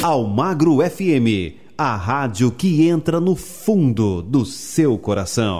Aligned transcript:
Almagro 0.00 0.78
FM, 0.78 1.56
a 1.76 1.96
rádio 1.96 2.52
que 2.52 2.86
entra 2.88 3.18
no 3.18 3.34
fundo 3.34 4.22
do 4.22 4.44
seu 4.44 4.96
coração. 4.96 5.58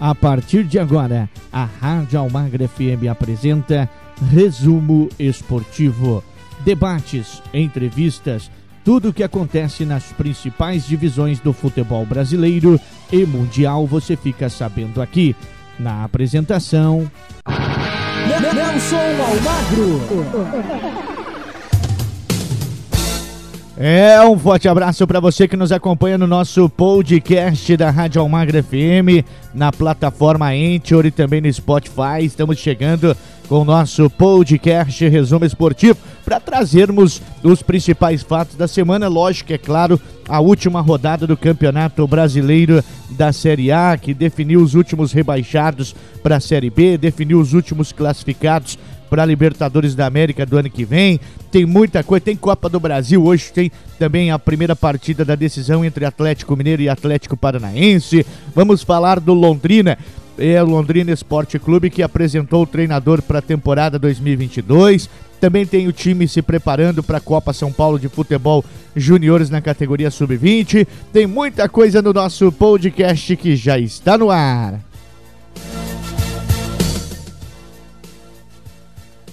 A 0.00 0.12
partir 0.12 0.64
de 0.64 0.76
agora, 0.76 1.30
a 1.52 1.64
Rádio 1.64 2.18
Almagro 2.18 2.68
FM 2.68 3.06
apresenta 3.08 3.88
Resumo 4.28 5.08
Esportivo. 5.20 6.24
Debates, 6.64 7.40
entrevistas, 7.54 8.50
tudo 8.84 9.10
o 9.10 9.12
que 9.12 9.22
acontece 9.22 9.84
nas 9.84 10.06
principais 10.12 10.84
divisões 10.84 11.38
do 11.38 11.52
futebol 11.52 12.04
brasileiro 12.04 12.78
e 13.12 13.24
mundial 13.24 13.86
você 13.86 14.16
fica 14.16 14.48
sabendo 14.48 15.00
aqui. 15.00 15.36
Na 15.78 16.02
apresentação. 16.02 17.08
Nelson 18.54 18.96
Almagro. 18.96 20.00
É, 23.76 24.22
um 24.22 24.38
forte 24.38 24.68
abraço 24.68 25.04
para 25.04 25.18
você 25.18 25.48
que 25.48 25.56
nos 25.56 25.72
acompanha 25.72 26.16
no 26.16 26.28
nosso 26.28 26.68
podcast 26.68 27.76
da 27.76 27.90
Rádio 27.90 28.20
Almagra 28.20 28.62
FM, 28.62 29.26
na 29.52 29.72
plataforma 29.72 30.50
Anchor 30.50 31.04
e 31.04 31.10
também 31.10 31.40
no 31.40 31.52
Spotify. 31.52 32.22
Estamos 32.22 32.58
chegando 32.58 33.16
com 33.48 33.60
o 33.60 33.64
nosso 33.64 34.08
podcast 34.10 35.06
Resumo 35.08 35.44
Esportivo 35.44 35.98
para 36.24 36.40
trazermos 36.40 37.20
os 37.42 37.62
principais 37.62 38.22
fatos 38.22 38.56
da 38.56 38.66
semana. 38.66 39.08
Lógico, 39.08 39.52
é 39.52 39.58
claro, 39.58 40.00
a 40.28 40.40
última 40.40 40.80
rodada 40.80 41.26
do 41.26 41.36
Campeonato 41.36 42.06
Brasileiro 42.06 42.82
da 43.10 43.32
Série 43.32 43.70
A, 43.70 43.96
que 43.96 44.14
definiu 44.14 44.60
os 44.60 44.74
últimos 44.74 45.12
rebaixados 45.12 45.94
para 46.22 46.36
a 46.36 46.40
Série 46.40 46.70
B, 46.70 46.96
definiu 46.96 47.40
os 47.40 47.52
últimos 47.52 47.92
classificados 47.92 48.78
para 49.10 49.22
a 49.22 49.26
Libertadores 49.26 49.94
da 49.94 50.06
América 50.06 50.44
do 50.44 50.56
ano 50.56 50.70
que 50.70 50.84
vem. 50.84 51.20
Tem 51.50 51.64
muita 51.64 52.02
coisa, 52.02 52.24
tem 52.24 52.34
Copa 52.34 52.68
do 52.68 52.80
Brasil, 52.80 53.22
hoje 53.22 53.52
tem 53.52 53.70
também 53.98 54.30
a 54.30 54.38
primeira 54.38 54.74
partida 54.74 55.24
da 55.24 55.34
decisão 55.34 55.84
entre 55.84 56.04
Atlético 56.04 56.56
Mineiro 56.56 56.82
e 56.82 56.88
Atlético 56.88 57.36
Paranaense. 57.36 58.26
Vamos 58.54 58.82
falar 58.82 59.20
do 59.20 59.32
Londrina 59.32 59.96
é 60.38 60.62
o 60.62 60.66
Londrina 60.66 61.12
Esporte 61.12 61.58
Clube 61.58 61.90
que 61.90 62.02
apresentou 62.02 62.62
o 62.62 62.66
treinador 62.66 63.22
para 63.22 63.38
a 63.38 63.42
temporada 63.42 63.98
2022. 63.98 65.08
Também 65.40 65.66
tem 65.66 65.86
o 65.86 65.92
time 65.92 66.26
se 66.26 66.40
preparando 66.40 67.02
para 67.02 67.18
a 67.18 67.20
Copa 67.20 67.52
São 67.52 67.72
Paulo 67.72 67.98
de 67.98 68.08
Futebol 68.08 68.64
Juniores 68.96 69.50
na 69.50 69.60
categoria 69.60 70.10
Sub-20. 70.10 70.86
Tem 71.12 71.26
muita 71.26 71.68
coisa 71.68 72.00
no 72.00 72.12
nosso 72.12 72.50
podcast 72.50 73.36
que 73.36 73.54
já 73.54 73.78
está 73.78 74.16
no 74.16 74.30
ar. 74.30 74.80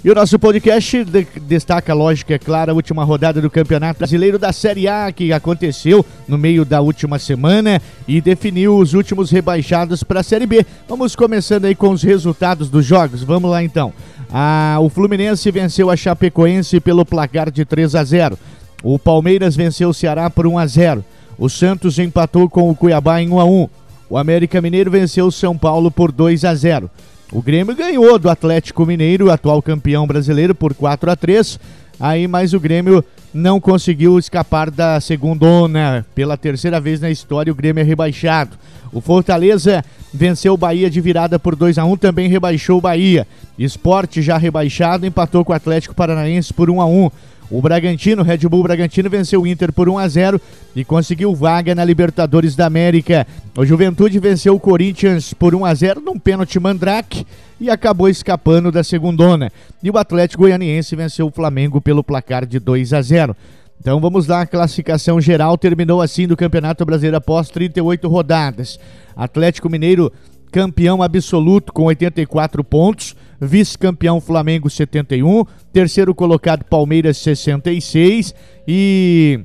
E 0.03 0.09
o 0.09 0.15
nosso 0.15 0.39
podcast 0.39 1.03
de 1.03 1.27
destaca, 1.41 1.93
lógico, 1.93 2.33
é 2.33 2.39
claro, 2.39 2.71
a 2.71 2.73
última 2.73 3.03
rodada 3.03 3.39
do 3.39 3.51
Campeonato 3.51 3.99
Brasileiro 3.99 4.39
da 4.39 4.51
Série 4.51 4.87
A, 4.87 5.11
que 5.11 5.31
aconteceu 5.31 6.03
no 6.27 6.39
meio 6.39 6.65
da 6.65 6.81
última 6.81 7.19
semana 7.19 7.79
e 8.07 8.19
definiu 8.19 8.79
os 8.79 8.95
últimos 8.95 9.29
rebaixados 9.29 10.01
para 10.01 10.21
a 10.21 10.23
Série 10.23 10.47
B. 10.47 10.65
Vamos 10.89 11.15
começando 11.15 11.65
aí 11.65 11.75
com 11.75 11.91
os 11.91 12.01
resultados 12.01 12.67
dos 12.67 12.83
jogos. 12.83 13.21
Vamos 13.21 13.51
lá 13.51 13.63
então. 13.63 13.93
Ah, 14.33 14.77
o 14.81 14.89
Fluminense 14.89 15.51
venceu 15.51 15.91
a 15.91 15.95
Chapecoense 15.95 16.79
pelo 16.79 17.05
placar 17.05 17.51
de 17.51 17.63
3 17.63 17.93
a 17.93 18.03
0. 18.03 18.39
O 18.81 18.97
Palmeiras 18.97 19.55
venceu 19.55 19.89
o 19.89 19.93
Ceará 19.93 20.31
por 20.31 20.47
1 20.47 20.57
a 20.57 20.65
0. 20.65 21.05
O 21.37 21.47
Santos 21.47 21.99
empatou 21.99 22.49
com 22.49 22.71
o 22.71 22.75
Cuiabá 22.75 23.21
em 23.21 23.29
1 23.29 23.39
a 23.39 23.45
1. 23.45 23.69
O 24.09 24.17
América 24.17 24.59
Mineiro 24.61 24.89
venceu 24.89 25.27
o 25.27 25.31
São 25.31 25.55
Paulo 25.55 25.91
por 25.91 26.11
2 26.11 26.43
a 26.43 26.55
0. 26.55 26.89
O 27.31 27.41
Grêmio 27.41 27.73
ganhou 27.73 28.19
do 28.19 28.29
Atlético 28.29 28.85
Mineiro, 28.85 29.31
atual 29.31 29.61
campeão 29.61 30.05
brasileiro, 30.05 30.53
por 30.53 30.73
4 30.73 31.09
a 31.09 31.15
3 31.15 31.59
Aí, 31.97 32.27
mas 32.27 32.51
o 32.53 32.59
Grêmio 32.59 33.05
não 33.33 33.61
conseguiu 33.61 34.17
escapar 34.17 34.71
da 34.71 34.99
segundona. 34.99 36.05
Pela 36.15 36.35
terceira 36.35 36.81
vez 36.81 36.99
na 36.99 37.11
história, 37.11 37.53
o 37.53 37.55
Grêmio 37.55 37.79
é 37.79 37.83
rebaixado. 37.83 38.57
O 38.91 38.99
Fortaleza 38.99 39.85
venceu 40.11 40.53
o 40.53 40.57
Bahia 40.57 40.89
de 40.89 40.99
virada 40.99 41.37
por 41.37 41.55
2 41.55 41.77
a 41.77 41.85
1 41.85 41.95
também 41.97 42.27
rebaixou 42.27 42.79
o 42.79 42.81
Bahia. 42.81 43.25
Esporte 43.57 44.21
já 44.21 44.35
rebaixado, 44.35 45.05
empatou 45.05 45.45
com 45.45 45.53
o 45.53 45.55
Atlético 45.55 45.95
Paranaense 45.95 46.51
por 46.53 46.69
1 46.69 46.81
a 46.81 46.85
1 46.85 47.11
o 47.51 47.61
Bragantino, 47.61 48.23
Red 48.23 48.37
Bull 48.49 48.63
Bragantino, 48.63 49.09
venceu 49.09 49.41
o 49.41 49.47
Inter 49.47 49.73
por 49.73 49.89
1 49.89 49.97
a 49.97 50.07
0 50.07 50.41
e 50.73 50.85
conseguiu 50.85 51.35
vaga 51.35 51.75
na 51.75 51.83
Libertadores 51.83 52.55
da 52.55 52.65
América. 52.65 53.27
O 53.57 53.65
Juventude 53.65 54.17
venceu 54.19 54.55
o 54.55 54.59
Corinthians 54.59 55.33
por 55.33 55.53
1 55.53 55.65
a 55.65 55.73
0 55.73 55.99
num 55.99 56.17
pênalti 56.17 56.57
mandrake 56.59 57.25
e 57.59 57.69
acabou 57.69 58.07
escapando 58.07 58.71
da 58.71 58.83
segundona. 58.83 59.51
E 59.83 59.91
o 59.91 59.97
Atlético 59.97 60.43
Goianiense 60.43 60.95
venceu 60.95 61.27
o 61.27 61.31
Flamengo 61.31 61.81
pelo 61.81 62.03
placar 62.03 62.45
de 62.45 62.57
2 62.57 62.93
a 62.93 63.01
0. 63.01 63.35
Então 63.81 63.99
vamos 63.99 64.27
lá, 64.27 64.41
a 64.41 64.47
classificação 64.47 65.19
geral 65.19 65.57
terminou 65.57 66.01
assim 66.01 66.27
do 66.27 66.37
Campeonato 66.37 66.85
Brasileiro 66.85 67.17
após 67.17 67.49
38 67.49 68.07
rodadas. 68.07 68.79
Atlético 69.15 69.69
Mineiro 69.69 70.11
campeão 70.51 71.01
absoluto 71.01 71.73
com 71.73 71.83
84 71.83 72.63
pontos, 72.63 73.15
vice-campeão 73.41 74.21
Flamengo 74.21 74.69
71, 74.69 75.43
terceiro 75.73 76.13
colocado 76.13 76.63
Palmeiras 76.63 77.17
66 77.17 78.35
e 78.67 79.39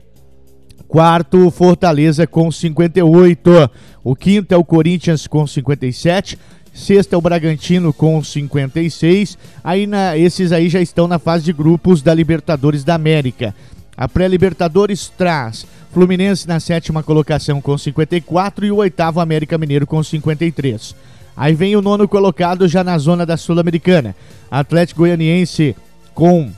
quarto 0.87 1.51
Fortaleza 1.51 2.27
com 2.27 2.53
58. 2.53 3.71
O 4.05 4.15
quinto 4.15 4.53
é 4.53 4.57
o 4.57 4.65
Corinthians 4.65 5.27
com 5.27 5.47
57. 5.47 6.39
Sexto 6.75 7.15
é 7.15 7.17
o 7.17 7.23
Bragantino 7.23 7.91
com 7.91 8.23
56. 8.23 9.39
Aí 9.65 9.87
na, 9.87 10.17
esses 10.17 10.53
aí 10.53 10.69
já 10.69 10.81
estão 10.81 11.09
na 11.09 11.19
fase 11.19 11.45
de 11.45 11.53
grupos 11.53 12.03
da 12.03 12.13
Libertadores 12.13 12.85
da 12.85 12.95
América. 12.95 13.55
A 13.97 14.07
pré-Libertadores 14.07 15.09
traz 15.09 15.67
Fluminense 15.91 16.47
na 16.47 16.61
sétima 16.61 17.03
colocação 17.03 17.63
com 17.63 17.79
54 17.79 18.67
e 18.67 18.71
o 18.71 18.77
oitavo 18.77 19.19
América 19.19 19.57
Mineiro 19.57 19.87
com 19.87 20.03
53. 20.03 20.95
Aí 21.37 21.55
vem 21.55 21.77
o 21.77 21.83
nono 21.83 22.09
colocado 22.09 22.67
já 22.67 22.83
na 22.83 22.97
zona 22.99 23.27
da 23.27 23.37
Sul-Americana. 23.37 24.17
Atlético 24.51 25.01
Goianiense 25.01 25.77
com 26.15 26.51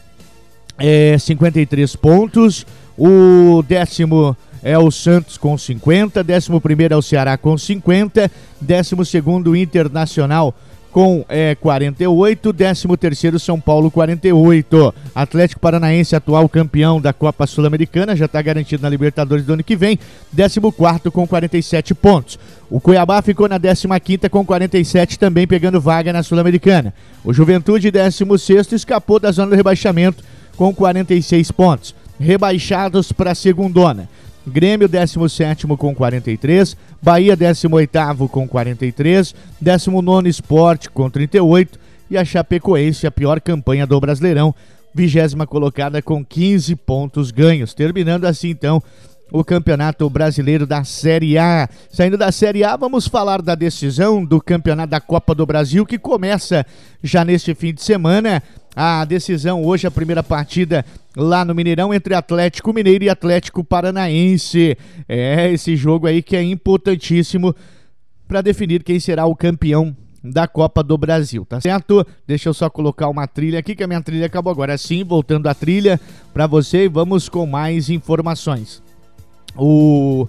é, 0.79 1.19
53 1.19 1.97
pontos. 1.97 2.65
O 2.97 3.63
décimo 3.67 4.37
é 4.63 4.79
o 4.79 4.91
Santos 4.91 5.37
com 5.37 5.59
50. 5.59 6.23
Décimo 6.23 6.61
primeiro 6.61 6.95
é 6.95 6.97
o 6.97 7.03
Ceará 7.03 7.37
com 7.37 7.59
50. 7.59 8.31
Décimo 8.61 9.05
segundo 9.05 9.57
Internacional 9.57 10.53
com 10.53 10.59
é, 11.29 11.55
48, 11.55 12.53
13º 12.53 13.39
São 13.39 13.61
Paulo 13.61 13.91
48. 13.91 14.95
Atlético 15.15 15.61
Paranaense, 15.61 16.17
atual 16.17 16.49
campeão 16.49 17.01
da 17.01 17.13
Copa 17.13 17.47
Sul-Americana, 17.47 18.17
já 18.17 18.25
está 18.25 18.43
garantido 18.43 18.83
na 18.83 18.89
Libertadores 18.89 19.45
do 19.45 19.53
ano 19.53 19.63
que 19.63 19.77
vem, 19.77 19.99
14º 20.35 21.11
com 21.11 21.27
47 21.27 21.95
pontos. 21.95 22.39
O 22.69 22.81
Cuiabá 22.81 23.23
ficou 23.23 23.49
na 23.49 23.61
15ª 23.61 24.29
com 24.29 24.45
47, 24.45 25.19
também 25.19 25.47
pegando 25.47 25.81
vaga 25.81 26.13
na 26.13 26.23
Sul-Americana. 26.23 26.93
O 27.25 27.33
Juventude, 27.33 27.93
16º, 27.93 28.73
escapou 28.73 29.21
da 29.21 29.31
zona 29.31 29.51
do 29.51 29.57
rebaixamento 29.57 30.25
com 30.57 30.75
46 30.75 31.53
pontos. 31.53 31.95
Rebaixados 32.19 33.13
para 33.13 33.31
a 33.31 33.35
segundona. 33.35 34.09
Grêmio 34.49 34.89
17 34.89 35.67
com 35.67 35.95
43, 35.95 36.77
Bahia 37.01 37.37
18 37.37 38.29
com 38.29 38.49
43, 38.49 39.35
19 39.61 40.29
Esporte 40.29 40.91
com 40.91 41.09
38 41.09 41.79
e 42.11 42.17
a 42.17 42.25
Chapecoense, 42.25 43.07
a 43.07 43.11
pior 43.11 43.41
campanha 43.41 43.87
do 43.87 44.01
Brasileirão, 44.01 44.55
vigésima 44.95 45.47
colocada 45.47 46.03
com 46.03 46.25
15 46.25 46.75
pontos 46.77 47.31
ganhos. 47.31 47.75
Terminando 47.75 48.25
assim 48.25 48.51
então 48.51 48.83
o 49.31 49.45
Campeonato 49.45 50.09
Brasileiro 50.09 50.67
da 50.67 50.85
Série 50.85 51.37
A. 51.39 51.69
Saindo 51.91 52.17
da 52.17 52.33
Série 52.33 52.65
A, 52.65 52.77
vamos 52.77 53.07
falar 53.07 53.43
da 53.43 53.55
decisão 53.55 54.25
do 54.25 54.41
Campeonato 54.41 54.91
da 54.91 55.01
Copa 55.01 55.35
do 55.35 55.45
Brasil 55.45 55.85
que 55.85 55.99
começa 55.99 56.65
já 57.03 57.25
neste 57.25 57.55
fim 57.55 57.75
de 57.75 57.83
semana 57.83 58.43
a 58.75 59.05
decisão 59.05 59.65
hoje, 59.65 59.87
a 59.87 59.91
primeira 59.91 60.23
partida 60.23 60.85
lá 61.19 61.45
no 61.45 61.53
Mineirão 61.53 61.93
entre 61.93 62.15
Atlético 62.15 62.73
Mineiro 62.73 63.03
e 63.03 63.11
Atlético 63.11 63.65
Paranaense. 63.65 64.79
É 65.09 65.51
esse 65.51 65.75
jogo 65.75 66.07
aí 66.07 66.23
que 66.23 66.37
é 66.37 66.43
importantíssimo 66.43 67.53
para 68.29 68.41
definir 68.41 68.85
quem 68.85 69.01
será 69.01 69.27
o 69.27 69.35
campeão 69.35 69.97
da 70.23 70.47
Copa 70.47 70.83
do 70.83 70.97
Brasil, 70.97 71.45
tá 71.45 71.61
certo? 71.61 72.07
Deixa 72.27 72.49
eu 72.49 72.55
só 72.55 72.71
colocar 72.71 73.09
uma 73.09 73.27
trilha 73.27 73.59
aqui 73.59 73.75
que 73.75 73.83
a 73.83 73.87
minha 73.89 74.01
trilha 74.01 74.27
acabou 74.27 74.53
agora. 74.53 74.79
Sim, 74.79 75.03
voltando 75.03 75.49
à 75.49 75.55
trilha 75.55 76.01
para 76.33 76.47
você 76.47 76.85
e 76.85 76.89
vamos 76.89 77.29
com 77.29 77.45
mais 77.47 77.91
informações. 77.91 78.81
O 79.57 80.29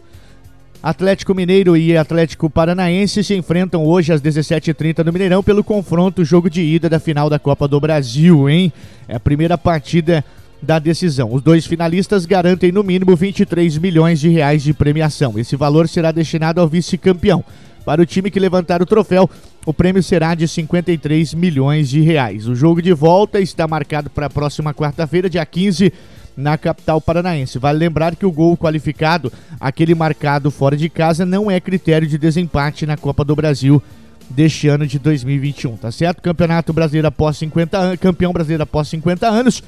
Atlético 0.81 1.35
Mineiro 1.35 1.77
e 1.77 1.95
Atlético 1.95 2.49
Paranaense 2.49 3.23
se 3.23 3.35
enfrentam 3.35 3.85
hoje 3.85 4.11
às 4.11 4.21
17h30 4.21 5.03
no 5.05 5.13
Mineirão 5.13 5.43
pelo 5.43 5.63
confronto, 5.63 6.25
jogo 6.25 6.49
de 6.49 6.61
ida 6.61 6.89
da 6.89 6.99
final 6.99 7.29
da 7.29 7.37
Copa 7.37 7.67
do 7.67 7.79
Brasil, 7.79 8.49
hein? 8.49 8.73
É 9.07 9.17
a 9.17 9.19
primeira 9.19 9.57
partida 9.57 10.23
da 10.61 10.79
decisão. 10.79 11.33
Os 11.33 11.41
dois 11.41 11.65
finalistas 11.65 12.25
garantem 12.25 12.71
no 12.71 12.83
mínimo 12.83 13.15
23 13.15 13.77
milhões 13.77 14.19
de 14.19 14.29
reais 14.29 14.61
de 14.61 14.73
premiação. 14.73 15.37
Esse 15.37 15.55
valor 15.55 15.87
será 15.87 16.11
destinado 16.11 16.59
ao 16.59 16.67
vice-campeão. 16.67 17.43
Para 17.85 18.01
o 18.01 18.05
time 18.05 18.29
que 18.29 18.39
levantar 18.39 18.81
o 18.81 18.85
troféu, 18.85 19.29
o 19.65 19.73
prêmio 19.73 20.03
será 20.03 20.35
de 20.35 20.47
53 20.47 21.33
milhões 21.33 21.89
de 21.89 22.01
reais. 22.01 22.47
O 22.47 22.53
jogo 22.53 22.81
de 22.81 22.93
volta 22.93 23.39
está 23.39 23.67
marcado 23.67 24.09
para 24.09 24.27
a 24.27 24.29
próxima 24.29 24.73
quarta-feira, 24.73 25.29
dia 25.29 25.45
15, 25.45 25.91
na 26.35 26.57
capital 26.57 27.01
paranaense. 27.01 27.57
Vale 27.57 27.79
lembrar 27.79 28.15
que 28.15 28.25
o 28.25 28.31
gol 28.31 28.57
qualificado, 28.57 29.31
aquele 29.59 29.95
marcado 29.95 30.51
fora 30.51 30.77
de 30.77 30.89
casa, 30.89 31.25
não 31.25 31.49
é 31.49 31.59
critério 31.59 32.07
de 32.07 32.17
desempate 32.17 32.85
na 32.85 32.97
Copa 32.97 33.23
do 33.23 33.35
Brasil 33.35 33.81
deste 34.29 34.67
ano 34.67 34.85
de 34.85 34.99
2021, 34.99 35.77
tá 35.77 35.91
certo? 35.91 36.21
Campeonato 36.21 36.71
Brasileiro 36.71 37.07
após 37.07 37.37
50 37.37 37.77
anos, 37.77 37.99
campeão 37.99 38.31
brasileiro 38.31 38.63
após 38.63 38.87
50 38.87 39.27
anos. 39.27 39.63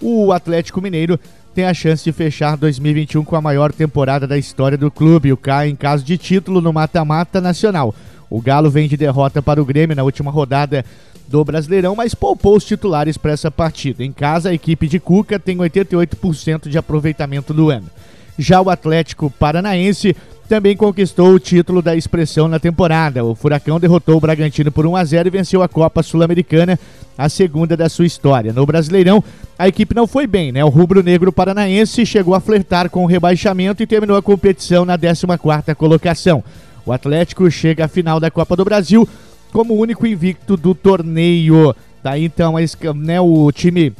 O 0.00 0.32
Atlético 0.32 0.80
Mineiro 0.80 1.18
tem 1.54 1.64
a 1.64 1.74
chance 1.74 2.04
de 2.04 2.12
fechar 2.12 2.56
2021 2.56 3.24
com 3.24 3.34
a 3.34 3.40
maior 3.40 3.72
temporada 3.72 4.26
da 4.26 4.38
história 4.38 4.78
do 4.78 4.90
clube, 4.90 5.32
o 5.32 5.36
K 5.36 5.66
em 5.66 5.74
caso 5.74 6.04
de 6.04 6.16
título 6.16 6.60
no 6.60 6.72
mata-mata 6.72 7.40
nacional. 7.40 7.94
O 8.30 8.40
Galo 8.40 8.70
vem 8.70 8.88
de 8.88 8.96
derrota 8.96 9.42
para 9.42 9.60
o 9.60 9.64
Grêmio 9.64 9.96
na 9.96 10.04
última 10.04 10.30
rodada 10.30 10.84
do 11.26 11.44
Brasileirão, 11.44 11.96
mas 11.96 12.14
poupou 12.14 12.56
os 12.56 12.64
titulares 12.64 13.16
para 13.18 13.32
essa 13.32 13.50
partida. 13.50 14.04
Em 14.04 14.12
casa, 14.12 14.50
a 14.50 14.54
equipe 14.54 14.86
de 14.86 15.00
Cuca 15.00 15.38
tem 15.38 15.56
88% 15.56 16.68
de 16.68 16.78
aproveitamento 16.78 17.52
do 17.52 17.70
ano. 17.70 17.86
Já 18.38 18.60
o 18.60 18.70
Atlético 18.70 19.28
Paranaense 19.28 20.14
também 20.48 20.74
conquistou 20.74 21.34
o 21.34 21.38
título 21.38 21.82
da 21.82 21.94
expressão 21.94 22.48
na 22.48 22.58
temporada. 22.58 23.22
O 23.22 23.34
Furacão 23.34 23.78
derrotou 23.78 24.16
o 24.16 24.20
Bragantino 24.20 24.72
por 24.72 24.86
1 24.86 24.96
a 24.96 25.04
0 25.04 25.28
e 25.28 25.30
venceu 25.30 25.62
a 25.62 25.68
Copa 25.68 26.02
Sul-Americana, 26.02 26.78
a 27.16 27.28
segunda 27.28 27.76
da 27.76 27.88
sua 27.88 28.06
história. 28.06 28.52
No 28.52 28.64
Brasileirão, 28.64 29.22
a 29.58 29.68
equipe 29.68 29.94
não 29.94 30.06
foi 30.06 30.26
bem, 30.26 30.50
né? 30.50 30.64
O 30.64 30.68
rubro-negro 30.70 31.30
paranaense 31.30 32.06
chegou 32.06 32.34
a 32.34 32.40
flertar 32.40 32.88
com 32.88 33.04
o 33.04 33.06
rebaixamento 33.06 33.82
e 33.82 33.86
terminou 33.86 34.16
a 34.16 34.22
competição 34.22 34.86
na 34.86 34.98
14ª 34.98 35.74
colocação. 35.74 36.42
O 36.86 36.92
Atlético 36.92 37.50
chega 37.50 37.84
à 37.84 37.88
final 37.88 38.18
da 38.18 38.30
Copa 38.30 38.56
do 38.56 38.64
Brasil 38.64 39.06
como 39.52 39.74
único 39.74 40.06
invicto 40.06 40.56
do 40.56 40.74
torneio. 40.74 41.76
Tá 42.02 42.18
então, 42.18 42.54
né, 42.96 43.20
o 43.20 43.52
time 43.52 43.92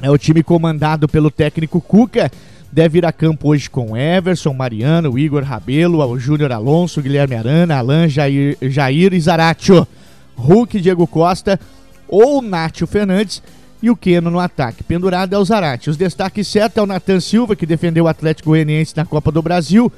é 0.00 0.10
o 0.10 0.18
time 0.18 0.42
comandado 0.42 1.08
pelo 1.08 1.30
técnico 1.30 1.80
Cuca 1.80 2.30
deve 2.74 2.98
ir 2.98 3.06
a 3.06 3.12
campo 3.12 3.50
hoje 3.50 3.70
com 3.70 3.96
Everson, 3.96 4.52
Mariano, 4.52 5.16
Igor 5.16 5.44
Rabelo, 5.44 6.18
Júnior 6.18 6.50
Alonso, 6.50 7.00
Guilherme 7.00 7.36
Arana, 7.36 7.76
Alan, 7.76 8.08
Jair, 8.08 8.58
Jair 8.62 9.14
e 9.14 9.20
Zaratio, 9.20 9.86
Hulk, 10.34 10.80
Diego 10.80 11.06
Costa 11.06 11.60
ou 12.08 12.42
Nátio 12.42 12.84
Fernandes 12.84 13.40
e 13.80 13.88
o 13.90 13.96
Keno 13.96 14.28
no 14.28 14.40
ataque. 14.40 14.82
Pendurado 14.82 15.36
é 15.36 15.38
o 15.38 15.44
Zarate. 15.44 15.88
Os 15.88 15.96
destaques 15.96 16.48
certos 16.48 16.78
é 16.78 16.82
o 16.82 16.86
Natan 16.86 17.20
Silva, 17.20 17.54
que 17.54 17.64
defendeu 17.64 18.06
o 18.06 18.08
Atlético 18.08 18.50
Goianiense 18.50 18.96
na 18.96 19.04
Copa 19.04 19.30
do 19.30 19.40
Brasil, 19.40 19.92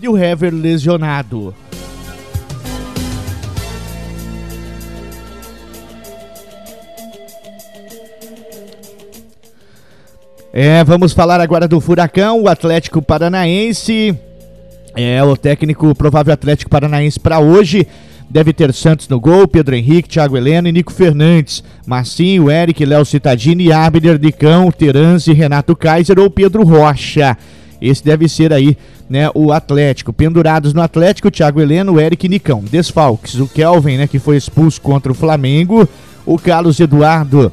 e 0.00 0.08
o 0.08 0.16
Hever 0.16 0.54
lesionado. 0.54 1.54
É, 10.54 10.84
vamos 10.84 11.14
falar 11.14 11.40
agora 11.40 11.66
do 11.66 11.80
Furacão, 11.80 12.42
o 12.42 12.48
Atlético 12.48 13.00
Paranaense. 13.00 14.14
É, 14.94 15.22
o 15.24 15.34
técnico 15.34 15.94
provável 15.94 16.34
Atlético 16.34 16.70
Paranaense 16.70 17.18
para 17.18 17.38
hoje. 17.38 17.86
Deve 18.28 18.52
ter 18.52 18.70
Santos 18.74 19.08
no 19.08 19.18
gol, 19.18 19.48
Pedro 19.48 19.74
Henrique, 19.74 20.10
Thiago 20.10 20.36
Heleno 20.36 20.68
e 20.68 20.72
Nico 20.72 20.92
Fernandes. 20.92 21.64
Marcinho, 21.86 22.50
Eric, 22.50 22.84
Léo 22.84 23.02
Citadini, 23.06 23.72
Abner, 23.72 24.20
Nicão, 24.20 24.70
Teranzi, 24.70 25.32
Renato 25.32 25.74
Kaiser 25.74 26.18
ou 26.18 26.28
Pedro 26.28 26.64
Rocha. 26.64 27.34
Esse 27.80 28.04
deve 28.04 28.28
ser 28.28 28.52
aí, 28.52 28.76
né, 29.08 29.30
o 29.34 29.52
Atlético. 29.52 30.12
Pendurados 30.12 30.74
no 30.74 30.82
Atlético, 30.82 31.30
Thiago 31.30 31.62
Heleno, 31.62 31.98
Eric 31.98 32.26
e 32.26 32.28
Nicão. 32.28 32.62
Desfalques, 32.62 33.36
o 33.36 33.48
Kelvin, 33.48 33.96
né, 33.96 34.06
que 34.06 34.18
foi 34.18 34.36
expulso 34.36 34.82
contra 34.82 35.10
o 35.10 35.14
Flamengo. 35.14 35.88
O 36.26 36.38
Carlos 36.38 36.78
Eduardo 36.78 37.50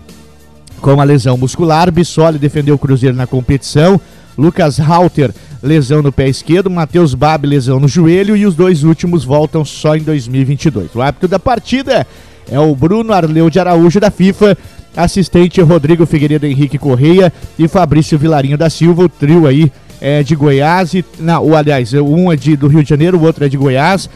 com 0.80 0.94
uma 0.94 1.04
lesão 1.04 1.38
muscular. 1.38 1.92
Bissoli 1.92 2.38
defendeu 2.38 2.76
o 2.76 2.78
Cruzeiro 2.80 3.16
na 3.16 3.28
competição. 3.28 4.00
Lucas 4.38 4.80
Halter, 4.80 5.32
lesão 5.62 6.02
no 6.02 6.12
pé 6.12 6.28
esquerdo. 6.28 6.70
Matheus 6.70 7.14
Bab, 7.14 7.46
lesão 7.46 7.80
no 7.80 7.88
joelho. 7.88 8.36
E 8.36 8.46
os 8.46 8.56
dois 8.56 8.84
últimos 8.84 9.24
voltam 9.24 9.66
só 9.66 9.96
em 9.96 10.02
2022. 10.02 10.96
O 10.96 11.02
árbitro 11.02 11.28
da 11.28 11.40
partida 11.40 12.08
é 12.50 12.60
o 12.60 12.74
Bruno 12.74 13.14
Arleu 13.14 13.50
de 13.50 13.60
Araújo 13.60 14.00
da 14.00 14.10
FIFA. 14.10 14.58
Assistente 14.96 15.62
Rodrigo 15.62 16.06
Figueiredo 16.06 16.48
Henrique 16.48 16.78
Correia 16.78 17.32
e 17.58 17.68
Fabrício 17.68 18.18
Vilarinho 18.18 18.58
da 18.58 18.70
Silva. 18.70 19.04
O 19.04 19.10
trio 19.10 19.46
aí 19.46 19.72
é 20.02 20.24
de 20.24 20.36
Goiás. 20.36 20.94
E, 20.94 21.06
não, 21.20 21.56
aliás, 21.56 21.94
um 21.94 22.32
é 22.32 22.36
de, 22.36 22.56
do 22.56 22.68
Rio 22.68 22.84
de 22.84 22.90
Janeiro, 22.90 23.18
o 23.18 23.24
outro 23.24 23.46
é 23.46 23.50
de 23.50 23.58
Goiás 23.58 24.10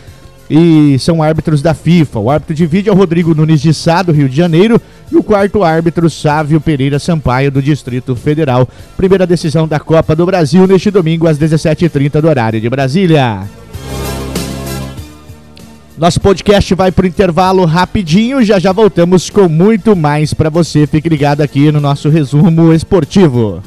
e 0.50 0.98
são 1.00 1.24
árbitros 1.24 1.62
da 1.62 1.74
FIFA. 1.74 2.19
O 2.19 2.30
árbitro 2.30 2.56
de 2.56 2.65
vídeo 2.65 2.92
é 2.92 2.94
o 2.94 2.98
Rodrigo 2.98 3.33
Nunes 3.33 3.62
de 3.62 3.74
Sá, 3.74 4.01
do 4.01 4.12
Rio 4.12 4.30
de 4.30 4.36
Janeiro, 4.36 4.81
e 5.11 5.15
o 5.15 5.23
quarto 5.23 5.63
árbitro, 5.63 6.09
Sávio 6.09 6.59
Pereira 6.59 7.00
Sampaio, 7.00 7.51
do 7.51 7.61
Distrito 7.61 8.15
Federal. 8.15 8.67
Primeira 8.97 9.27
decisão 9.27 9.67
da 9.67 9.79
Copa 9.79 10.15
do 10.15 10.25
Brasil 10.25 10.65
neste 10.67 10.89
domingo 10.89 11.27
às 11.27 11.38
17h30 11.38 12.21
do 12.21 12.27
horário 12.27 12.59
de 12.59 12.69
Brasília. 12.69 13.44
Nosso 15.97 16.19
podcast 16.19 16.73
vai 16.73 16.91
para 16.91 17.05
o 17.05 17.07
intervalo 17.07 17.65
rapidinho, 17.65 18.44
já 18.44 18.57
já 18.57 18.71
voltamos 18.71 19.29
com 19.29 19.47
muito 19.47 19.95
mais 19.95 20.33
para 20.33 20.50
você. 20.50 20.88
Fique 20.88 21.07
ligado 21.07 21.41
aqui 21.41 21.71
no 21.71 21.79
nosso 21.79 22.09
resumo 22.09 22.73
esportivo. 22.73 23.61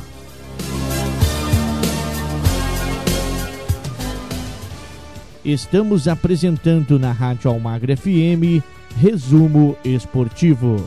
Estamos 5.45 6.09
apresentando 6.09 6.99
na 6.99 7.13
Rádio 7.13 7.49
Almagra 7.49 7.97
FM 7.97 8.61
Resumo 9.01 9.77
Esportivo. 9.85 10.85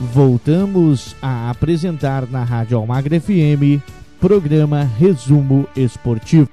Voltamos 0.00 1.16
a 1.20 1.50
apresentar 1.50 2.28
na 2.30 2.44
Rádio 2.44 2.78
Almagra 2.78 3.20
FM 3.20 3.82
programa 4.20 4.88
Resumo 4.98 5.66
Esportivo. 5.76 6.48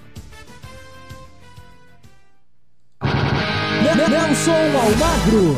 Nelson 4.35 4.51
Almagro. 4.51 5.55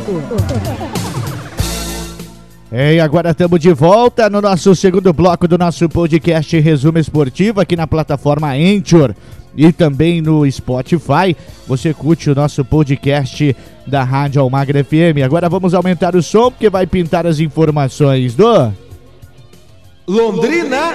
É, 2.72 2.96
e 2.96 3.00
agora 3.00 3.32
estamos 3.32 3.60
de 3.60 3.74
volta 3.74 4.30
no 4.30 4.42
nosso 4.42 4.76
segundo 4.76 5.14
bloco 5.14 5.48
do 5.48 5.58
nosso 5.58 5.88
podcast 5.88 6.60
Resumo 6.60 6.98
Esportivo 6.98 7.62
aqui 7.62 7.76
na 7.76 7.88
plataforma 7.88 8.52
Anchor 8.52 9.16
e 9.58 9.74
também 9.74 10.22
no 10.22 10.50
Spotify. 10.50 11.36
Você 11.68 11.94
curte 11.94 12.30
o 12.30 12.36
nosso 12.36 12.64
podcast 12.64 13.56
da 13.88 14.04
Rádio 14.04 14.42
Almagra 14.42 14.84
FM. 14.84 15.24
Agora 15.26 15.50
vamos 15.50 15.74
aumentar 15.74 16.16
o 16.16 16.22
som 16.22 16.52
porque 16.52 16.70
vai 16.70 16.86
pintar 16.86 17.26
as 17.26 17.40
informações 17.40 18.36
do 18.36 18.72
Londrina. 20.08 20.92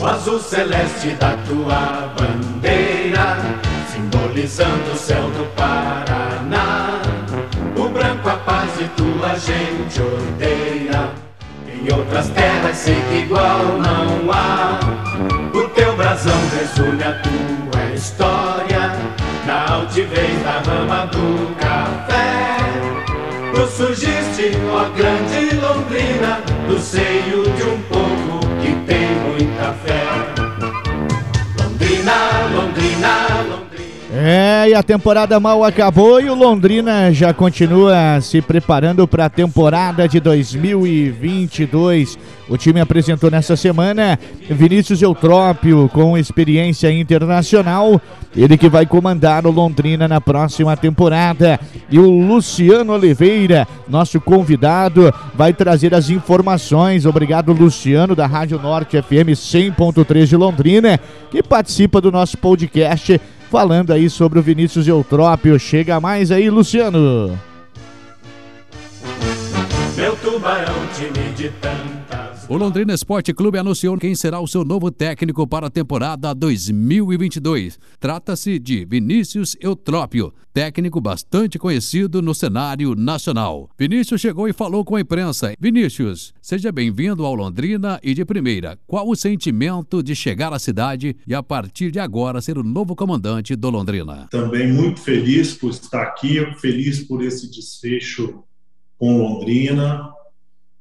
O 0.00 0.06
azul 0.06 0.38
celeste 0.38 1.08
da 1.18 1.36
tua 1.48 2.14
bandeira 2.16 3.38
simbolizando 3.92 4.92
o 4.92 4.96
céu 4.96 5.22
do 5.30 5.44
Paraná. 5.56 6.87
O 7.78 7.88
branco 7.90 8.28
a 8.28 8.36
paz 8.38 8.72
e 8.80 8.88
tua 8.96 9.38
gente 9.38 10.02
odeia. 10.02 11.10
Em 11.68 11.96
outras 11.96 12.28
terras 12.30 12.76
sei 12.76 13.00
que 13.08 13.18
igual 13.18 13.78
não 13.78 14.32
há. 14.32 14.80
O 15.54 15.68
teu 15.68 15.96
brasão 15.96 16.36
resume 16.58 17.04
a 17.04 17.22
tua 17.22 17.94
história. 17.94 18.96
Na 19.46 19.74
altivez 19.74 20.42
da 20.42 20.60
rama 20.68 21.06
do 21.06 21.54
café. 21.54 22.56
Tu 23.54 23.66
surgiste, 23.68 24.58
ó 24.72 24.88
grande 24.96 25.54
Londrina, 25.54 26.40
do 26.68 26.80
seio 26.80 27.44
de 27.44 27.62
um 27.62 27.80
povo 27.82 28.40
que 28.60 28.74
tem 28.86 29.08
muita 29.20 29.72
fé. 29.84 30.04
Londrina, 31.62 32.12
Londrina. 32.52 33.37
É, 34.10 34.70
e 34.70 34.74
a 34.74 34.82
temporada 34.82 35.38
mal 35.38 35.62
acabou 35.62 36.18
e 36.18 36.30
o 36.30 36.34
Londrina 36.34 37.12
já 37.12 37.34
continua 37.34 38.18
se 38.22 38.40
preparando 38.40 39.06
para 39.06 39.26
a 39.26 39.30
temporada 39.30 40.08
de 40.08 40.18
2022. 40.18 42.18
O 42.48 42.56
time 42.56 42.80
apresentou 42.80 43.30
nessa 43.30 43.54
semana 43.54 44.18
Vinícius 44.48 45.02
Eutrópio 45.02 45.90
com 45.92 46.16
experiência 46.16 46.90
internacional, 46.90 48.00
ele 48.34 48.56
que 48.56 48.70
vai 48.70 48.86
comandar 48.86 49.46
o 49.46 49.50
Londrina 49.50 50.08
na 50.08 50.22
próxima 50.22 50.74
temporada. 50.74 51.60
E 51.90 51.98
o 51.98 52.08
Luciano 52.08 52.94
Oliveira, 52.94 53.68
nosso 53.86 54.18
convidado, 54.22 55.12
vai 55.34 55.52
trazer 55.52 55.94
as 55.94 56.08
informações. 56.08 57.04
Obrigado, 57.04 57.52
Luciano, 57.52 58.16
da 58.16 58.26
Rádio 58.26 58.58
Norte 58.58 59.02
FM 59.02 59.36
100.3 59.36 60.24
de 60.24 60.36
Londrina, 60.36 60.98
que 61.30 61.42
participa 61.42 62.00
do 62.00 62.10
nosso 62.10 62.38
podcast 62.38 63.20
falando 63.50 63.92
aí 63.92 64.08
sobre 64.08 64.38
o 64.38 64.42
Vinícius 64.42 64.86
Eutrópio. 64.86 65.58
Chega 65.58 65.98
mais 66.00 66.30
aí, 66.30 66.48
Luciano. 66.50 67.38
Meu 69.96 70.14
tubarão 70.16 70.74
time 70.94 71.32
de 71.34 71.48
tantas. 71.60 72.27
O 72.50 72.56
Londrina 72.56 72.94
Esporte 72.94 73.34
Clube 73.34 73.58
anunciou 73.58 73.98
quem 73.98 74.14
será 74.14 74.40
o 74.40 74.48
seu 74.48 74.64
novo 74.64 74.90
técnico 74.90 75.46
para 75.46 75.66
a 75.66 75.70
temporada 75.70 76.34
2022. 76.34 77.78
Trata-se 78.00 78.58
de 78.58 78.86
Vinícius 78.86 79.54
Eutrópio, 79.60 80.32
técnico 80.50 80.98
bastante 80.98 81.58
conhecido 81.58 82.22
no 82.22 82.34
cenário 82.34 82.94
nacional. 82.94 83.68
Vinícius 83.78 84.22
chegou 84.22 84.48
e 84.48 84.54
falou 84.54 84.82
com 84.82 84.96
a 84.96 85.00
imprensa. 85.02 85.52
Vinícius, 85.60 86.32
seja 86.40 86.72
bem-vindo 86.72 87.22
ao 87.26 87.34
Londrina 87.34 88.00
e 88.02 88.14
de 88.14 88.24
primeira, 88.24 88.78
qual 88.86 89.06
o 89.06 89.14
sentimento 89.14 90.02
de 90.02 90.16
chegar 90.16 90.50
à 90.50 90.58
cidade 90.58 91.14
e 91.26 91.34
a 91.34 91.42
partir 91.42 91.90
de 91.90 92.00
agora 92.00 92.40
ser 92.40 92.56
o 92.56 92.64
novo 92.64 92.96
comandante 92.96 93.54
do 93.54 93.68
Londrina? 93.68 94.26
Também 94.30 94.72
muito 94.72 95.00
feliz 95.00 95.52
por 95.52 95.68
estar 95.68 96.00
aqui, 96.00 96.38
feliz 96.58 97.00
por 97.00 97.22
esse 97.22 97.50
desfecho 97.50 98.42
com 98.96 99.18
Londrina 99.18 100.16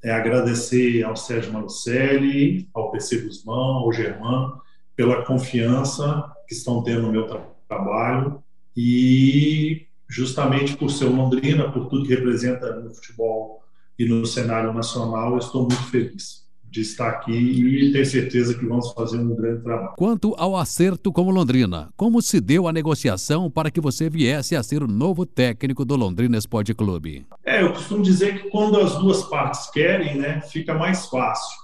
é 0.08 0.12
agradecer 0.12 1.04
ao 1.04 1.16
Sérgio 1.16 1.52
Malucelli, 1.52 2.70
ao 2.74 2.92
PC 2.92 3.22
Guzmão, 3.22 3.78
ao 3.78 3.92
Germano, 3.92 4.62
pela 4.96 5.24
confiança 5.26 6.32
que 6.48 6.54
estão 6.54 6.82
tendo 6.84 7.04
no 7.04 7.12
meu 7.12 7.28
tra 7.28 7.46
trabalho 7.68 8.42
e 8.76 9.86
justamente 10.10 10.78
por 10.78 10.90
ser 10.90 11.06
Londrina, 11.06 11.70
por 11.70 11.90
tudo 11.90 12.06
que 12.06 12.16
representa 12.16 12.74
no 12.78 12.94
futebol 12.96 13.62
e 14.00 14.06
no 14.06 14.26
cenário 14.26 14.72
nacional, 14.74 15.34
eu 15.34 15.40
estou 15.40 15.64
muito 15.64 15.84
feliz 15.92 16.47
de 16.78 16.82
estar 16.82 17.10
aqui 17.10 17.32
e 17.32 17.92
ter 17.92 18.06
certeza 18.06 18.54
que 18.54 18.64
vamos 18.64 18.92
fazer 18.94 19.18
um 19.18 19.36
grande 19.36 19.64
trabalho. 19.64 19.94
Quanto 19.98 20.36
ao 20.38 20.56
acerto 20.56 21.12
com 21.12 21.24
o 21.24 21.32
Londrina, 21.32 21.90
como 21.98 22.22
se 22.22 22.40
deu 22.40 22.68
a 22.68 22.74
negociação 22.74 23.50
para 23.50 23.72
que 23.72 23.82
você 23.82 24.10
viesse 24.10 24.56
a 24.56 24.62
ser 24.62 24.84
o 24.84 24.88
novo 24.88 25.26
técnico 25.26 25.84
do 25.84 25.96
Londrina 25.96 26.38
Esporte 26.38 26.76
Clube? 26.76 27.26
É, 27.44 27.64
eu 27.64 27.74
costumo 27.74 28.04
dizer 28.04 28.44
que 28.44 28.50
quando 28.50 28.80
as 28.80 28.96
duas 29.00 29.24
partes 29.24 29.72
querem, 29.72 30.18
né, 30.18 30.42
fica 30.42 30.76
mais 30.76 31.08
fácil. 31.08 31.58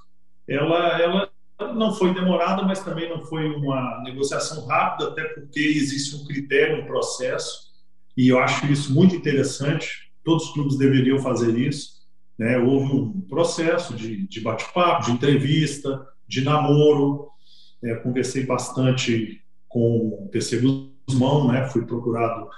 Ela, 0.47 0.99
ela 0.99 1.29
não 1.75 1.93
foi 1.93 2.11
demorada, 2.11 2.63
mas 2.63 2.83
também 2.83 3.07
não 3.07 3.21
foi 3.21 3.47
uma 3.55 4.01
negociação 4.03 4.65
rápida, 4.65 5.09
até 5.09 5.23
porque 5.25 5.59
existe 5.59 6.15
um 6.15 6.25
critério, 6.25 6.83
um 6.83 6.87
processo, 6.87 7.71
e 8.17 8.29
eu 8.29 8.39
acho 8.39 8.65
isso 8.65 8.91
muito 8.91 9.15
interessante. 9.15 10.11
Todos 10.23 10.47
os 10.47 10.53
clubes 10.53 10.77
deveriam 10.77 11.19
fazer 11.19 11.55
isso 11.55 11.92
né? 12.43 12.57
Houve 12.57 12.93
um 12.93 13.21
processo 13.21 13.95
de, 13.95 14.27
de 14.27 14.41
bate-papo, 14.41 15.05
de 15.05 15.11
entrevista, 15.11 16.05
de 16.27 16.43
namoro. 16.43 17.29
É, 17.81 17.95
conversei 17.95 18.45
bastante 18.45 19.41
com 19.69 20.09
o 20.09 20.29
PC 20.29 20.61
Guzmão, 21.07 21.47
né? 21.47 21.65
fui 21.69 21.85
procurado 21.85 22.49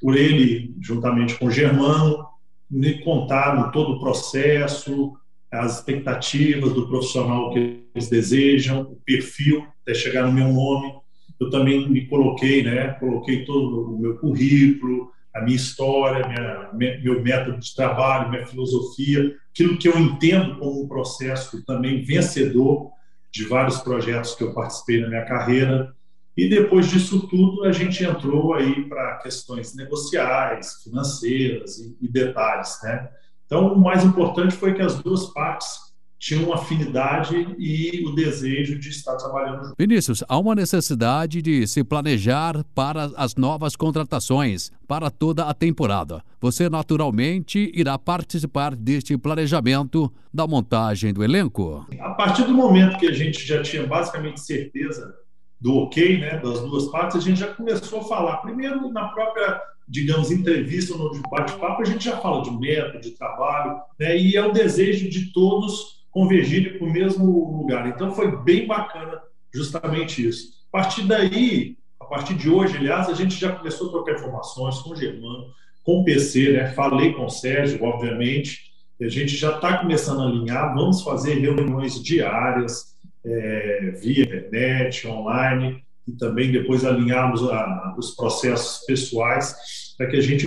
por 0.00 0.16
ele, 0.16 0.72
juntamente 0.80 1.34
com 1.34 1.46
o 1.46 1.50
Germano, 1.50 2.24
me 2.70 3.02
contaram 3.02 3.72
todo 3.72 3.94
o 3.94 4.00
processo, 4.00 5.14
as 5.50 5.78
expectativas 5.78 6.72
do 6.72 6.86
profissional 6.86 7.52
que 7.52 7.82
eles 7.92 8.08
desejam, 8.08 8.82
o 8.82 9.00
perfil, 9.04 9.66
até 9.82 9.94
chegar 9.94 10.24
no 10.28 10.32
meu 10.32 10.52
nome. 10.52 10.92
Eu 11.40 11.50
também 11.50 11.88
me 11.88 12.06
coloquei, 12.06 12.62
né? 12.62 12.90
Coloquei 13.00 13.44
todo 13.44 13.94
o 13.94 13.98
meu 13.98 14.16
currículo, 14.18 15.10
a 15.38 15.42
minha 15.42 15.56
história, 15.56 16.26
minha, 16.72 16.98
meu 17.02 17.22
método 17.22 17.58
de 17.58 17.74
trabalho, 17.74 18.30
minha 18.30 18.46
filosofia, 18.46 19.34
aquilo 19.50 19.78
que 19.78 19.88
eu 19.88 19.98
entendo 19.98 20.58
como 20.58 20.82
um 20.82 20.88
processo 20.88 21.64
também 21.64 22.02
vencedor 22.02 22.90
de 23.32 23.44
vários 23.44 23.78
projetos 23.78 24.34
que 24.34 24.42
eu 24.42 24.52
participei 24.52 25.00
na 25.00 25.08
minha 25.08 25.24
carreira. 25.24 25.94
E 26.36 26.48
depois 26.48 26.88
disso 26.88 27.26
tudo, 27.28 27.64
a 27.64 27.72
gente 27.72 28.04
entrou 28.04 28.54
aí 28.54 28.88
para 28.88 29.16
questões 29.18 29.74
negociais, 29.74 30.82
financeiras 30.84 31.78
e, 31.78 31.96
e 32.00 32.08
detalhes, 32.08 32.78
né? 32.82 33.08
Então, 33.44 33.72
o 33.72 33.80
mais 33.80 34.04
importante 34.04 34.54
foi 34.54 34.74
que 34.74 34.82
as 34.82 35.02
duas 35.02 35.32
partes 35.32 35.87
tinham 36.18 36.52
afinidade 36.52 37.36
e 37.58 38.04
o 38.04 38.14
desejo 38.14 38.78
de 38.78 38.88
estar 38.88 39.16
trabalhando 39.16 39.64
junto. 39.64 39.76
Vinícius, 39.78 40.24
há 40.28 40.38
uma 40.38 40.54
necessidade 40.54 41.40
de 41.40 41.66
se 41.66 41.84
planejar 41.84 42.64
para 42.74 43.10
as 43.16 43.36
novas 43.36 43.76
contratações 43.76 44.72
para 44.86 45.10
toda 45.10 45.44
a 45.44 45.54
temporada. 45.54 46.22
Você 46.40 46.68
naturalmente 46.68 47.70
irá 47.72 47.96
participar 47.98 48.74
deste 48.74 49.16
planejamento 49.16 50.12
da 50.34 50.46
montagem 50.46 51.12
do 51.12 51.22
elenco? 51.22 51.86
A 52.00 52.10
partir 52.10 52.44
do 52.44 52.54
momento 52.54 52.98
que 52.98 53.06
a 53.06 53.12
gente 53.12 53.46
já 53.46 53.62
tinha 53.62 53.86
basicamente 53.86 54.40
certeza 54.40 55.14
do 55.60 55.74
ok, 55.76 56.18
né, 56.18 56.38
das 56.38 56.60
duas 56.60 56.86
partes, 56.86 57.16
a 57.16 57.20
gente 57.20 57.40
já 57.40 57.48
começou 57.48 58.00
a 58.00 58.04
falar. 58.04 58.36
Primeiro, 58.38 58.92
na 58.92 59.08
própria, 59.08 59.60
digamos, 59.88 60.30
entrevista 60.30 60.96
no 60.96 61.10
bate-papo, 61.30 61.82
a 61.82 61.84
gente 61.84 62.04
já 62.04 62.16
fala 62.18 62.42
de 62.42 62.50
método, 62.50 63.00
de 63.00 63.10
trabalho, 63.12 63.80
né, 63.98 64.16
e 64.16 64.36
é 64.36 64.44
o 64.44 64.52
desejo 64.52 65.08
de 65.08 65.32
todos 65.32 65.97
convergirem 66.10 66.78
para 66.78 66.86
o 66.86 66.92
mesmo 66.92 67.58
lugar. 67.58 67.88
Então 67.88 68.12
foi 68.12 68.36
bem 68.42 68.66
bacana 68.66 69.20
justamente 69.52 70.26
isso. 70.26 70.58
A 70.72 70.78
partir 70.78 71.02
daí, 71.02 71.76
a 72.00 72.04
partir 72.04 72.34
de 72.34 72.48
hoje, 72.48 72.76
aliás, 72.76 73.08
a 73.08 73.14
gente 73.14 73.38
já 73.38 73.52
começou 73.52 73.88
a 73.88 73.90
trocar 73.90 74.14
informações 74.14 74.78
com 74.78 74.90
o 74.90 74.96
Germano, 74.96 75.46
com 75.84 76.00
o 76.00 76.04
PC, 76.04 76.52
né? 76.52 76.68
falei 76.72 77.12
com 77.12 77.24
o 77.24 77.30
Sérgio, 77.30 77.82
obviamente, 77.82 78.68
a 79.00 79.08
gente 79.08 79.36
já 79.36 79.54
está 79.54 79.78
começando 79.78 80.20
a 80.22 80.26
alinhar, 80.26 80.74
vamos 80.74 81.02
fazer 81.02 81.34
reuniões 81.34 82.02
diárias, 82.02 82.96
é, 83.24 83.92
via 84.02 84.24
internet, 84.24 85.06
online, 85.06 85.82
e 86.06 86.12
também 86.12 86.50
depois 86.50 86.84
alinharmos 86.84 87.42
a, 87.48 87.94
os 87.96 88.10
processos 88.16 88.84
pessoais 88.86 89.54
para 89.96 90.08
que 90.08 90.16
a 90.16 90.20
gente 90.20 90.46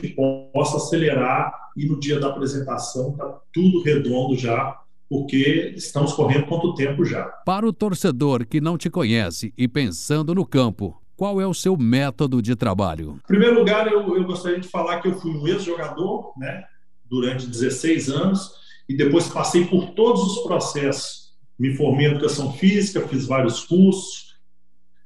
possa 0.53 0.77
acelerar 0.77 1.53
e 1.77 1.86
no 1.86 2.00
dia 2.00 2.20
da 2.20 2.27
apresentação 2.27 3.12
está 3.12 3.39
tudo 3.53 3.82
redondo 3.84 4.36
já 4.36 4.77
porque 5.12 5.74
estamos 5.75 6.13
correndo 6.13 6.46
quanto 6.46 6.74
tempo 6.74 7.03
já. 7.03 7.25
Para 7.46 7.68
o 7.68 7.74
torcedor 7.74 8.46
que 8.48 8.62
não 8.62 8.77
te 8.77 8.89
conhece 8.89 9.53
e 9.58 9.68
pensando 9.68 10.34
no 10.34 10.46
campo, 10.46 11.01
qual 11.18 11.41
é 11.41 11.46
o 11.46 11.53
seu 11.53 11.75
método 11.75 12.41
de 12.41 12.56
trabalho? 12.56 13.20
Em 13.25 13.27
primeiro 13.27 13.60
lugar, 13.60 13.91
eu, 13.91 14.15
eu 14.15 14.24
gostaria 14.24 14.62
de 14.62 14.70
falar 14.70 15.01
que 15.01 15.10
eu 15.10 15.20
fui 15.20 15.32
um 15.32 15.46
ex-jogador, 15.46 16.32
né, 16.38 16.63
durante 17.03 17.46
16 17.46 18.08
anos, 18.08 18.53
e 18.88 18.96
depois 18.96 19.27
passei 19.27 19.65
por 19.65 19.89
todos 19.89 20.22
os 20.22 20.44
processos. 20.44 21.34
Me 21.60 21.75
formei 21.75 22.08
em 22.08 22.12
educação 22.12 22.53
física, 22.53 23.06
fiz 23.06 23.27
vários 23.27 23.65
cursos, 23.65 24.38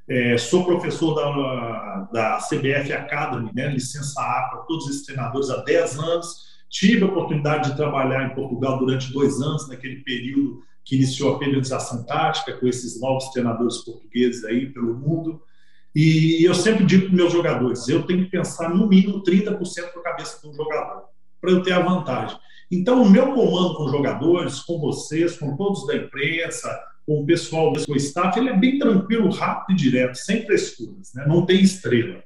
é, 0.07 0.37
sou 0.37 0.65
professor 0.65 1.15
da, 1.15 2.09
da 2.13 2.37
CBF 2.47 2.93
Academy, 2.93 3.49
né, 3.55 3.69
licença 3.69 4.21
A 4.21 4.49
para 4.51 4.59
todos 4.67 4.87
esses 4.87 5.03
treinadores 5.03 5.49
há 5.49 5.63
10 5.63 5.97
anos, 5.97 6.54
Tive 6.69 7.03
a 7.03 7.07
oportunidade 7.07 7.71
de 7.71 7.77
trabalhar 7.77 8.25
em 8.25 8.35
Portugal 8.35 8.77
durante 8.79 9.11
dois 9.11 9.41
anos, 9.41 9.67
naquele 9.67 9.97
período 9.97 10.61
que 10.83 10.95
iniciou 10.95 11.35
a 11.35 11.39
periodização 11.39 12.05
tática, 12.05 12.53
com 12.53 12.67
esses 12.67 12.99
novos 12.99 13.29
treinadores 13.29 13.77
portugueses 13.79 14.43
aí 14.45 14.67
pelo 14.67 14.93
mundo. 14.93 15.41
E 15.95 16.43
eu 16.43 16.53
sempre 16.53 16.85
digo 16.85 17.07
para 17.07 17.15
meus 17.15 17.31
jogadores: 17.31 17.87
eu 17.87 18.03
tenho 18.03 18.25
que 18.25 18.31
pensar 18.31 18.69
no 18.69 18.87
mínimo 18.87 19.23
30% 19.23 19.95
da 19.95 20.01
cabeça 20.01 20.45
do 20.45 20.53
jogador, 20.53 21.05
para 21.41 21.51
eu 21.51 21.63
ter 21.63 21.73
a 21.73 21.79
vantagem. 21.79 22.37
Então, 22.71 23.01
o 23.01 23.09
meu 23.09 23.33
comando 23.33 23.75
com 23.75 23.85
os 23.85 23.91
jogadores, 23.91 24.59
com 24.59 24.79
vocês, 24.79 25.37
com 25.37 25.55
todos 25.55 25.85
da 25.87 25.95
imprensa, 25.95 26.69
com 27.05 27.21
o 27.21 27.25
pessoal 27.25 27.71
do 27.71 27.95
staff, 27.97 28.37
ele 28.37 28.49
é 28.49 28.57
bem 28.57 28.79
tranquilo, 28.79 29.29
rápido 29.29 29.75
e 29.75 29.79
direto, 29.79 30.15
sem 30.15 30.45
frescuras, 30.45 31.13
né? 31.13 31.25
não 31.27 31.45
tem 31.45 31.61
estrela. 31.61 32.23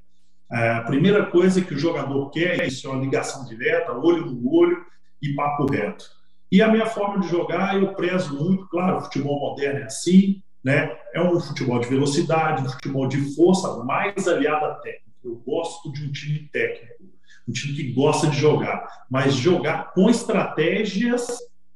É, 0.51 0.70
a 0.72 0.82
primeira 0.82 1.25
coisa 1.27 1.62
que 1.62 1.74
o 1.74 1.79
jogador 1.79 2.29
quer 2.32 2.60
é 2.60 2.68
isso, 2.68 2.88
é 2.88 2.89
uma 2.89 3.01
ligação 3.01 3.46
direta, 3.46 3.94
olho 3.94 4.25
no 4.25 4.51
olho 4.51 4.84
e 5.22 5.34
papo 5.36 5.65
reto. 5.72 6.06
E 6.51 6.62
a 6.62 6.68
minha 6.68 6.88
forma 6.88 7.20
de 7.20 7.27
jogar, 7.27 7.79
eu 7.79 7.94
prezo 7.94 8.36
muito, 8.36 8.68
claro, 8.68 8.98
o 8.98 9.01
futebol 9.01 9.39
moderno 9.39 9.82
é 9.82 9.84
assim, 9.84 10.41
né? 10.63 10.98
É 11.13 11.22
um 11.22 11.39
futebol 11.39 11.79
de 11.79 11.88
velocidade, 11.88 12.63
um 12.63 12.70
futebol 12.70 13.08
de 13.08 13.36
força, 13.36 13.84
mais 13.84 14.27
aliado 14.27 14.65
à 14.65 14.74
técnica. 14.75 15.06
Eu 15.24 15.36
gosto 15.46 15.91
de 15.91 16.06
um 16.06 16.12
time 16.12 16.50
técnico, 16.51 17.03
um 17.48 17.51
time 17.51 17.75
que 17.75 17.91
gosta 17.94 18.27
de 18.27 18.38
jogar, 18.38 18.88
mas 19.10 19.36
jogar 19.36 19.94
com 19.94 20.10
estratégias 20.10 21.27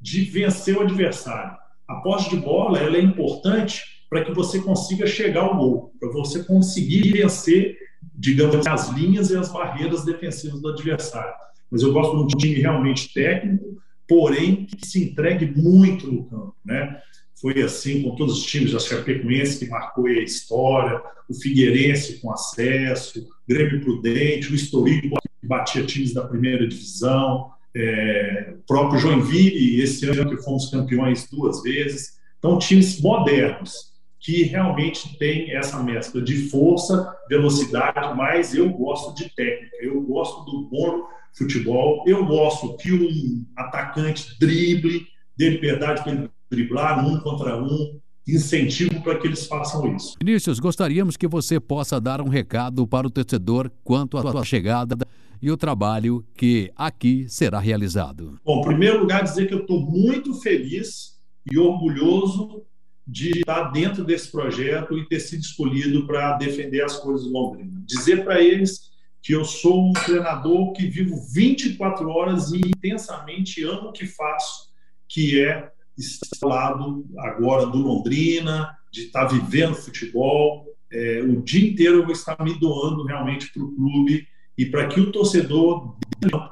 de 0.01 0.22
vencer 0.25 0.75
o 0.75 0.82
adversário. 0.82 1.56
A 1.88 1.96
posse 1.96 2.30
de 2.30 2.38
bola 2.38 2.80
ela 2.80 2.98
é 2.98 3.01
importante 3.01 3.84
para 4.10 4.24
que 4.24 4.34
você 4.34 4.60
consiga 4.60 5.06
chegar 5.06 5.42
ao 5.42 5.58
gol, 5.58 5.94
para 6.00 6.10
você 6.12 6.44
conseguir 6.44 7.12
vencer 7.12 7.77
digamos, 8.13 8.65
as 8.67 8.89
linhas 8.89 9.29
e 9.29 9.36
as 9.36 9.51
barreiras 9.51 10.05
defensivas 10.05 10.62
do 10.62 10.69
adversário. 10.69 11.33
Mas 11.72 11.81
eu 11.81 11.91
gosto 11.91 12.15
de 12.15 12.24
um 12.24 12.27
time 12.38 12.55
realmente 12.55 13.13
técnico, 13.13 13.77
porém 14.07 14.65
que 14.65 14.86
se 14.86 15.03
entregue 15.03 15.45
muito 15.45 16.12
no 16.12 16.25
campo, 16.25 16.55
né? 16.65 17.00
Foi 17.41 17.62
assim 17.62 18.03
com 18.03 18.15
todos 18.15 18.38
os 18.38 18.45
times, 18.45 18.74
a 18.74 18.79
Chapecoense 18.79 19.60
que 19.60 19.69
marcou 19.69 20.05
a 20.05 20.12
história, 20.12 21.01
o 21.27 21.33
Figueirense 21.33 22.19
com 22.22 22.31
acesso, 22.31 23.19
o 23.19 23.53
Grêmio 23.53 23.81
Prudente, 23.81 24.51
o 24.51 24.55
Estoril 24.55 25.01
que 25.41 25.48
batia 25.48 25.83
times 25.86 26.13
da 26.13 26.25
primeira 26.25 26.65
divisão, 26.67 27.51
é, 27.75 28.53
o 28.55 28.67
próprio 28.67 29.00
Joinville, 29.00 29.81
esse 29.81 30.05
ano 30.07 30.29
que 30.29 30.41
fomos 30.43 30.69
campeões 30.69 31.27
duas 31.29 31.62
vezes. 31.63 32.13
Então, 32.38 32.60
times 32.60 33.01
modernos, 33.01 33.92
que 34.24 34.44
realmente 34.44 35.18
tem 35.18 35.51
essa 35.51 35.84
mescla 35.84 36.22
de 36.22 36.50
força, 36.50 37.13
velocidade, 37.27 38.15
mas 38.15 38.56
eu 38.56 38.70
gosto 38.70 39.13
de 39.15 39.30
técnica, 39.36 39.75
eu 39.82 40.01
gosto 40.01 40.50
do 40.50 40.70
bom 40.70 41.03
futebol, 41.38 42.06
eu 42.08 42.25
gosto 42.25 42.77
que 42.77 42.94
um 42.94 43.46
atacante 43.58 44.39
drible, 44.39 45.06
dê 45.38 45.50
liberdade 45.50 46.03
para 46.03 46.13
ele 46.13 46.30
driblar 46.50 47.06
um 47.06 47.20
contra 47.20 47.62
um, 47.62 48.00
incentivo 48.25 49.01
para 49.03 49.20
que 49.20 49.27
eles 49.27 49.46
façam 49.46 49.94
isso. 49.94 50.15
Vinícius, 50.24 50.58
gostaríamos 50.58 51.18
que 51.18 51.27
você 51.27 51.60
possa 51.60 52.00
dar 52.00 52.22
um 52.22 52.30
recado 52.30 52.88
para 52.88 53.06
o 53.06 53.10
torcedor 53.10 53.70
quanto 53.84 54.18
à 54.18 54.22
sua 54.22 54.46
chegada 54.46 54.96
e 55.42 55.51
o 55.51 55.58
trabalho 55.58 56.25
que 56.38 56.72
aqui 56.77 57.25
será 57.27 57.60
realizado. 57.60 58.39
Bom, 58.46 58.62
em 58.62 58.65
primeiro 58.65 59.01
lugar, 59.01 59.24
dizer 59.24 59.48
que 59.48 59.53
eu 59.53 59.62
estou 59.62 59.82
muito 59.82 60.34
feliz 60.36 61.20
e 61.51 61.58
orgulhoso 61.58 62.63
de 63.05 63.39
estar 63.39 63.72
dentro 63.72 64.03
desse 64.03 64.31
projeto 64.31 64.98
e 64.98 65.07
ter 65.07 65.19
sido 65.19 65.41
escolhido 65.41 66.07
para 66.07 66.38
defender 66.38 66.83
as 66.83 66.98
coisas 66.98 67.25
do 67.25 67.33
Londrina. 67.33 67.83
Dizer 67.86 68.24
para 68.24 68.41
eles 68.41 68.91
que 69.22 69.33
eu 69.33 69.45
sou 69.45 69.89
um 69.89 69.93
treinador 69.93 70.74
que 70.74 70.88
vivo 70.88 71.15
24 71.33 72.10
horas 72.10 72.51
e 72.51 72.57
intensamente 72.57 73.63
amo 73.63 73.89
o 73.89 73.91
que 73.93 74.05
faço, 74.05 74.69
que 75.07 75.41
é 75.41 75.72
estar 75.98 76.27
ao 76.41 76.50
lado 76.50 77.05
agora 77.17 77.65
do 77.67 77.77
Londrina, 77.77 78.75
de 78.91 79.03
estar 79.03 79.25
vivendo 79.25 79.75
futebol. 79.75 80.65
É, 80.91 81.22
o 81.22 81.41
dia 81.41 81.69
inteiro 81.69 81.98
eu 81.98 82.03
vou 82.03 82.13
estar 82.13 82.38
me 82.43 82.57
doando 82.60 83.05
realmente 83.05 83.51
para 83.51 83.63
o 83.63 83.75
clube 83.75 84.27
e 84.57 84.65
para 84.65 84.88
que 84.88 85.00
o 85.00 85.12
torcedor 85.12 85.98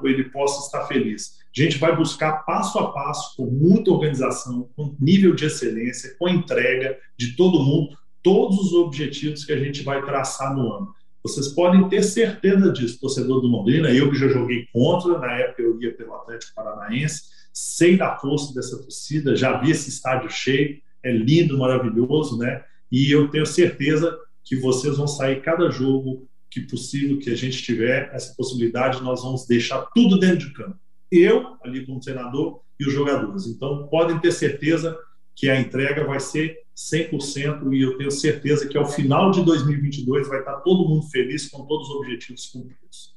ele 0.04 0.24
possa 0.24 0.66
estar 0.66 0.86
feliz. 0.86 1.38
A 1.56 1.62
gente 1.62 1.78
vai 1.78 1.94
buscar 1.94 2.44
passo 2.44 2.78
a 2.78 2.92
passo, 2.92 3.36
com 3.36 3.46
muita 3.46 3.90
organização, 3.90 4.68
com 4.74 4.96
nível 5.00 5.34
de 5.34 5.44
excelência, 5.44 6.14
com 6.18 6.28
entrega 6.28 6.98
de 7.16 7.36
todo 7.36 7.62
mundo, 7.62 7.96
todos 8.22 8.58
os 8.58 8.72
objetivos 8.72 9.44
que 9.44 9.52
a 9.52 9.58
gente 9.58 9.82
vai 9.82 10.04
traçar 10.04 10.54
no 10.54 10.72
ano. 10.72 10.94
Vocês 11.22 11.48
podem 11.48 11.88
ter 11.88 12.02
certeza 12.02 12.72
disso, 12.72 12.98
torcedor 13.00 13.40
do 13.40 13.46
Londrina. 13.46 13.90
Eu 13.90 14.10
que 14.10 14.18
já 14.18 14.28
joguei 14.28 14.66
contra, 14.72 15.18
na 15.18 15.32
época 15.32 15.62
eu 15.62 15.80
ia 15.80 15.94
pelo 15.94 16.14
Atlético 16.14 16.54
Paranaense, 16.54 17.22
sei 17.52 17.96
da 17.96 18.16
força 18.16 18.52
dessa 18.54 18.76
torcida, 18.78 19.36
já 19.36 19.58
vi 19.60 19.70
esse 19.70 19.88
estádio 19.88 20.30
cheio, 20.30 20.80
é 21.02 21.12
lindo, 21.12 21.58
maravilhoso, 21.58 22.38
né? 22.38 22.64
E 22.90 23.10
eu 23.10 23.28
tenho 23.28 23.46
certeza 23.46 24.16
que 24.44 24.56
vocês 24.56 24.96
vão 24.96 25.06
sair 25.06 25.40
cada 25.42 25.70
jogo 25.70 26.28
que 26.52 26.60
possível 26.60 27.18
que 27.18 27.30
a 27.30 27.34
gente 27.34 27.62
tiver 27.62 28.10
essa 28.12 28.34
possibilidade, 28.34 29.02
nós 29.02 29.22
vamos 29.22 29.46
deixar 29.46 29.80
tudo 29.94 30.18
dentro 30.18 30.46
de 30.48 30.52
campo. 30.52 30.78
Eu, 31.10 31.56
ali 31.64 31.86
como 31.86 31.98
treinador, 31.98 32.60
e 32.78 32.86
os 32.86 32.92
jogadores. 32.92 33.46
Então, 33.46 33.86
podem 33.88 34.18
ter 34.18 34.32
certeza 34.32 34.98
que 35.34 35.48
a 35.48 35.58
entrega 35.58 36.04
vai 36.04 36.20
ser 36.20 36.58
100% 36.76 37.72
e 37.72 37.80
eu 37.80 37.96
tenho 37.96 38.10
certeza 38.10 38.68
que 38.68 38.76
ao 38.76 38.86
final 38.86 39.30
de 39.30 39.42
2022 39.44 40.28
vai 40.28 40.40
estar 40.40 40.56
todo 40.60 40.88
mundo 40.88 41.06
feliz 41.08 41.48
com 41.48 41.64
todos 41.64 41.88
os 41.88 41.96
objetivos 41.96 42.46
cumpridos. 42.46 43.14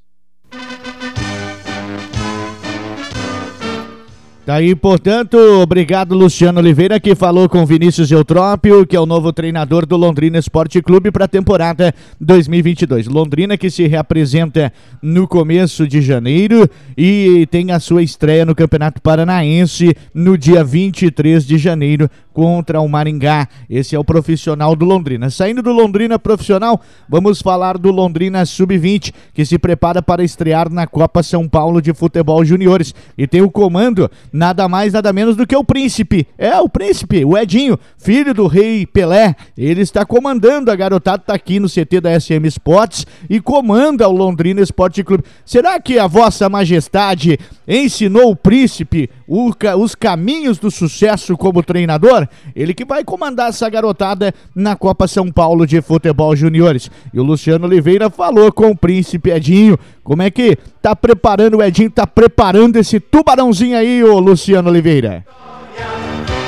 Daí, 4.46 4.76
portanto, 4.76 5.36
obrigado 5.60 6.14
Luciano 6.14 6.60
Oliveira, 6.60 7.00
que 7.00 7.16
falou 7.16 7.48
com 7.48 7.66
Vinícius 7.66 8.12
Eutrópio, 8.12 8.86
que 8.86 8.94
é 8.94 9.00
o 9.00 9.04
novo 9.04 9.32
treinador 9.32 9.84
do 9.84 9.96
Londrina 9.96 10.38
Esporte 10.38 10.80
Clube 10.80 11.10
para 11.10 11.24
a 11.24 11.28
temporada 11.28 11.92
2022. 12.20 13.08
Londrina 13.08 13.56
que 13.56 13.68
se 13.68 13.88
reapresenta 13.88 14.72
no 15.02 15.26
começo 15.26 15.84
de 15.84 16.00
janeiro 16.00 16.70
e 16.96 17.48
tem 17.50 17.72
a 17.72 17.80
sua 17.80 18.04
estreia 18.04 18.46
no 18.46 18.54
Campeonato 18.54 19.02
Paranaense 19.02 19.96
no 20.14 20.38
dia 20.38 20.62
23 20.62 21.44
de 21.44 21.58
janeiro 21.58 22.08
contra 22.36 22.82
o 22.82 22.88
Maringá. 22.88 23.48
Esse 23.68 23.96
é 23.96 23.98
o 23.98 24.04
profissional 24.04 24.76
do 24.76 24.84
Londrina. 24.84 25.30
Saindo 25.30 25.62
do 25.62 25.72
Londrina 25.72 26.18
profissional, 26.18 26.78
vamos 27.08 27.40
falar 27.40 27.78
do 27.78 27.90
Londrina 27.90 28.44
Sub-20, 28.44 29.10
que 29.32 29.44
se 29.44 29.58
prepara 29.58 30.02
para 30.02 30.22
estrear 30.22 30.70
na 30.70 30.86
Copa 30.86 31.22
São 31.22 31.48
Paulo 31.48 31.80
de 31.80 31.94
Futebol 31.94 32.44
Juniores 32.44 32.94
e 33.16 33.26
tem 33.26 33.40
o 33.40 33.50
comando 33.50 34.10
nada 34.36 34.68
mais, 34.68 34.92
nada 34.92 35.12
menos 35.12 35.34
do 35.34 35.46
que 35.46 35.56
o 35.56 35.64
príncipe. 35.64 36.26
É, 36.36 36.60
o 36.60 36.68
príncipe, 36.68 37.24
o 37.24 37.36
Edinho, 37.36 37.78
filho 37.96 38.34
do 38.34 38.46
rei 38.46 38.86
Pelé. 38.86 39.34
Ele 39.56 39.80
está 39.80 40.04
comandando, 40.04 40.70
a 40.70 40.76
garotada 40.76 41.22
está 41.22 41.34
aqui 41.34 41.58
no 41.58 41.68
CT 41.68 42.00
da 42.02 42.20
SM 42.20 42.46
Sports 42.46 43.06
e 43.28 43.40
comanda 43.40 44.08
o 44.08 44.12
Londrina 44.12 44.60
Esporte 44.60 45.02
Clube. 45.02 45.24
Será 45.44 45.80
que 45.80 45.98
a 45.98 46.06
vossa 46.06 46.48
majestade 46.48 47.38
ensinou 47.66 48.30
o 48.30 48.36
príncipe 48.36 49.10
o, 49.26 49.50
os 49.78 49.94
caminhos 49.94 50.58
do 50.58 50.70
sucesso 50.70 51.36
como 51.36 51.62
treinador? 51.62 52.28
Ele 52.54 52.74
que 52.74 52.84
vai 52.84 53.04
comandar 53.04 53.48
essa 53.48 53.68
garotada 53.68 54.32
na 54.54 54.76
Copa 54.76 55.08
São 55.08 55.30
Paulo 55.30 55.66
de 55.66 55.80
Futebol 55.80 56.34
Juniores. 56.36 56.90
E 57.12 57.20
o 57.20 57.22
Luciano 57.22 57.66
Oliveira 57.66 58.08
falou 58.10 58.52
com 58.52 58.70
o 58.70 58.76
príncipe 58.76 59.30
Edinho 59.30 59.78
como 60.02 60.22
é 60.22 60.30
que 60.30 60.56
tá 60.80 60.94
preparando, 60.94 61.56
o 61.56 61.62
Edinho 61.62 61.90
tá 61.90 62.06
preparando 62.06 62.76
esse 62.76 63.00
tubarãozinho 63.00 63.76
aí, 63.76 64.04
ô 64.04 64.20
Luciano 64.20 64.70
Oliveira? 64.70 65.24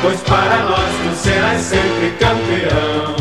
Pois 0.01 0.21
para 0.21 0.63
nós 0.63 0.91
tu 1.03 1.17
serás 1.17 1.61
sempre 1.61 2.11
campeão. 2.21 3.18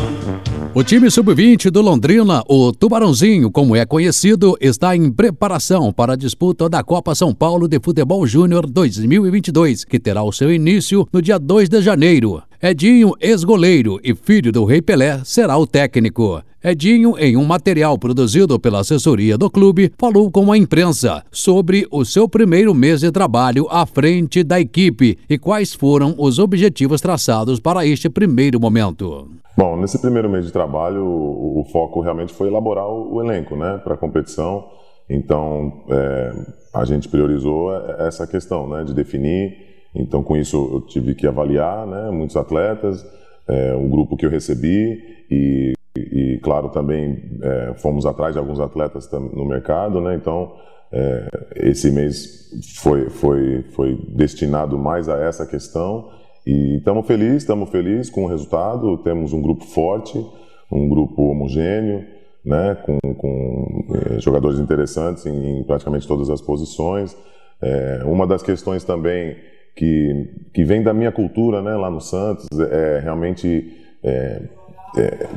O 0.78 0.84
time 0.84 1.10
sub-20 1.10 1.72
do 1.72 1.82
Londrina, 1.82 2.44
o 2.48 2.72
Tubarãozinho, 2.72 3.50
como 3.50 3.76
é 3.76 3.84
conhecido, 3.84 4.56
está 4.62 4.96
em 4.96 5.12
preparação 5.12 5.92
para 5.92 6.14
a 6.14 6.16
disputa 6.16 6.70
da 6.70 6.84
Copa 6.84 7.16
São 7.16 7.34
Paulo 7.34 7.68
de 7.68 7.80
Futebol 7.80 8.28
Júnior 8.28 8.68
2022, 8.68 9.84
que 9.84 10.00
terá 10.00 10.22
o 10.22 10.32
seu 10.32 10.54
início 10.54 11.08
no 11.12 11.20
dia 11.20 11.40
2 11.40 11.68
de 11.68 11.82
janeiro. 11.82 12.44
Edinho, 12.60 13.14
ex-goleiro 13.22 14.00
e 14.04 14.16
filho 14.16 14.52
do 14.52 14.66
Rei 14.66 14.82
Pelé, 14.82 15.22
será 15.24 15.56
o 15.60 15.68
técnico. 15.68 16.42
Edinho, 16.64 17.16
em 17.20 17.38
um 17.38 17.46
material 17.46 18.00
produzido 18.00 18.60
pela 18.60 18.80
assessoria 18.80 19.38
do 19.38 19.48
clube, 19.48 19.94
falou 19.96 20.32
com 20.32 20.52
a 20.52 20.58
imprensa 20.58 21.24
sobre 21.32 21.88
o 21.92 22.04
seu 22.04 22.28
primeiro 22.28 22.74
mês 22.74 23.02
de 23.02 23.12
trabalho 23.12 23.68
à 23.70 23.86
frente 23.86 24.44
da 24.44 24.60
equipe 24.60 25.20
e 25.30 25.38
quais 25.38 25.76
foram 25.76 26.16
os 26.18 26.40
objetivos 26.40 27.00
traçados 27.00 27.60
para 27.60 27.86
este 27.86 28.10
primeiro 28.10 28.60
momento. 28.60 29.30
Bom, 29.56 29.78
nesse 29.78 30.00
primeiro 30.02 30.28
mês 30.28 30.48
de 30.48 30.52
trabalho, 30.52 31.06
o, 31.06 31.64
foco 31.72 32.02
realmente 32.02 32.34
foi 32.34 32.48
elaborar 32.48 32.88
o, 32.88 33.22
elenco 33.24 33.56
né, 33.56 33.80
para 33.84 33.94
a 33.94 33.98
competição. 33.98 34.68
Então, 35.08 35.84
é, 35.90 36.34
a 36.74 36.84
gente 36.86 37.08
priorizou 37.08 37.72
essa 38.00 38.26
questão 38.26 38.68
né, 38.68 38.84
de 38.84 38.96
definir. 38.96 39.67
Então, 39.98 40.22
com 40.24 40.38
isso, 40.38 40.70
eu 40.74 40.82
tive 40.82 41.16
que 41.16 41.26
avaliar 41.26 41.86
né, 41.88 42.10
muitos 42.12 42.36
atletas, 42.36 43.06
é, 43.48 43.76
um 43.76 43.90
grupo 43.90 44.16
que 44.16 44.26
eu 44.26 44.30
recebi 44.30 45.26
e 45.30 45.74
e, 45.98 46.40
claro, 46.44 46.70
também 46.70 47.40
é, 47.42 47.74
fomos 47.78 48.06
atrás 48.06 48.34
de 48.34 48.40
alguns 48.40 48.60
atletas 48.60 49.10
no 49.12 49.46
mercado, 49.46 50.00
né? 50.00 50.16
Então, 50.16 50.54
é, 50.92 51.28
esse 51.56 51.92
mês 51.92 52.76
foi, 52.78 53.10
foi, 53.10 53.64
foi 53.72 54.00
destinado 54.10 54.78
mais 54.78 55.10
a 55.10 55.18
essa 55.18 55.46
questão 55.46 56.10
e 56.46 56.78
estamos 56.78 57.06
felizes, 57.08 57.44
estamos 57.44 57.70
felizes 57.70 58.10
com 58.10 58.26
o 58.26 58.28
resultado. 58.28 58.98
Temos 59.00 59.34
um 59.34 59.42
grupo 59.42 59.66
forte, 59.66 60.24
um 60.72 60.88
grupo 60.88 61.32
homogêneo, 61.32 62.06
né? 62.46 62.78
Com, 62.86 63.00
com 63.16 63.86
jogadores 64.20 64.60
interessantes 64.60 65.26
em, 65.26 65.62
em, 65.62 65.64
praticamente 65.64 66.08
todas 66.08 66.30
as 66.30 66.42
posições. 66.42 67.18
Uma 68.06 68.28
das 68.28 68.44
questões 68.44 68.84
também 68.84 69.36
que, 69.78 70.50
que 70.52 70.64
vem 70.64 70.82
da 70.82 70.92
minha 70.92 71.12
cultura, 71.12 71.62
né? 71.62 71.76
Lá 71.76 71.90
no 71.90 72.02
Santos 72.02 72.48
é 72.60 73.00
realmente 73.00 73.72
é, 74.04 74.42
é, 74.98 75.28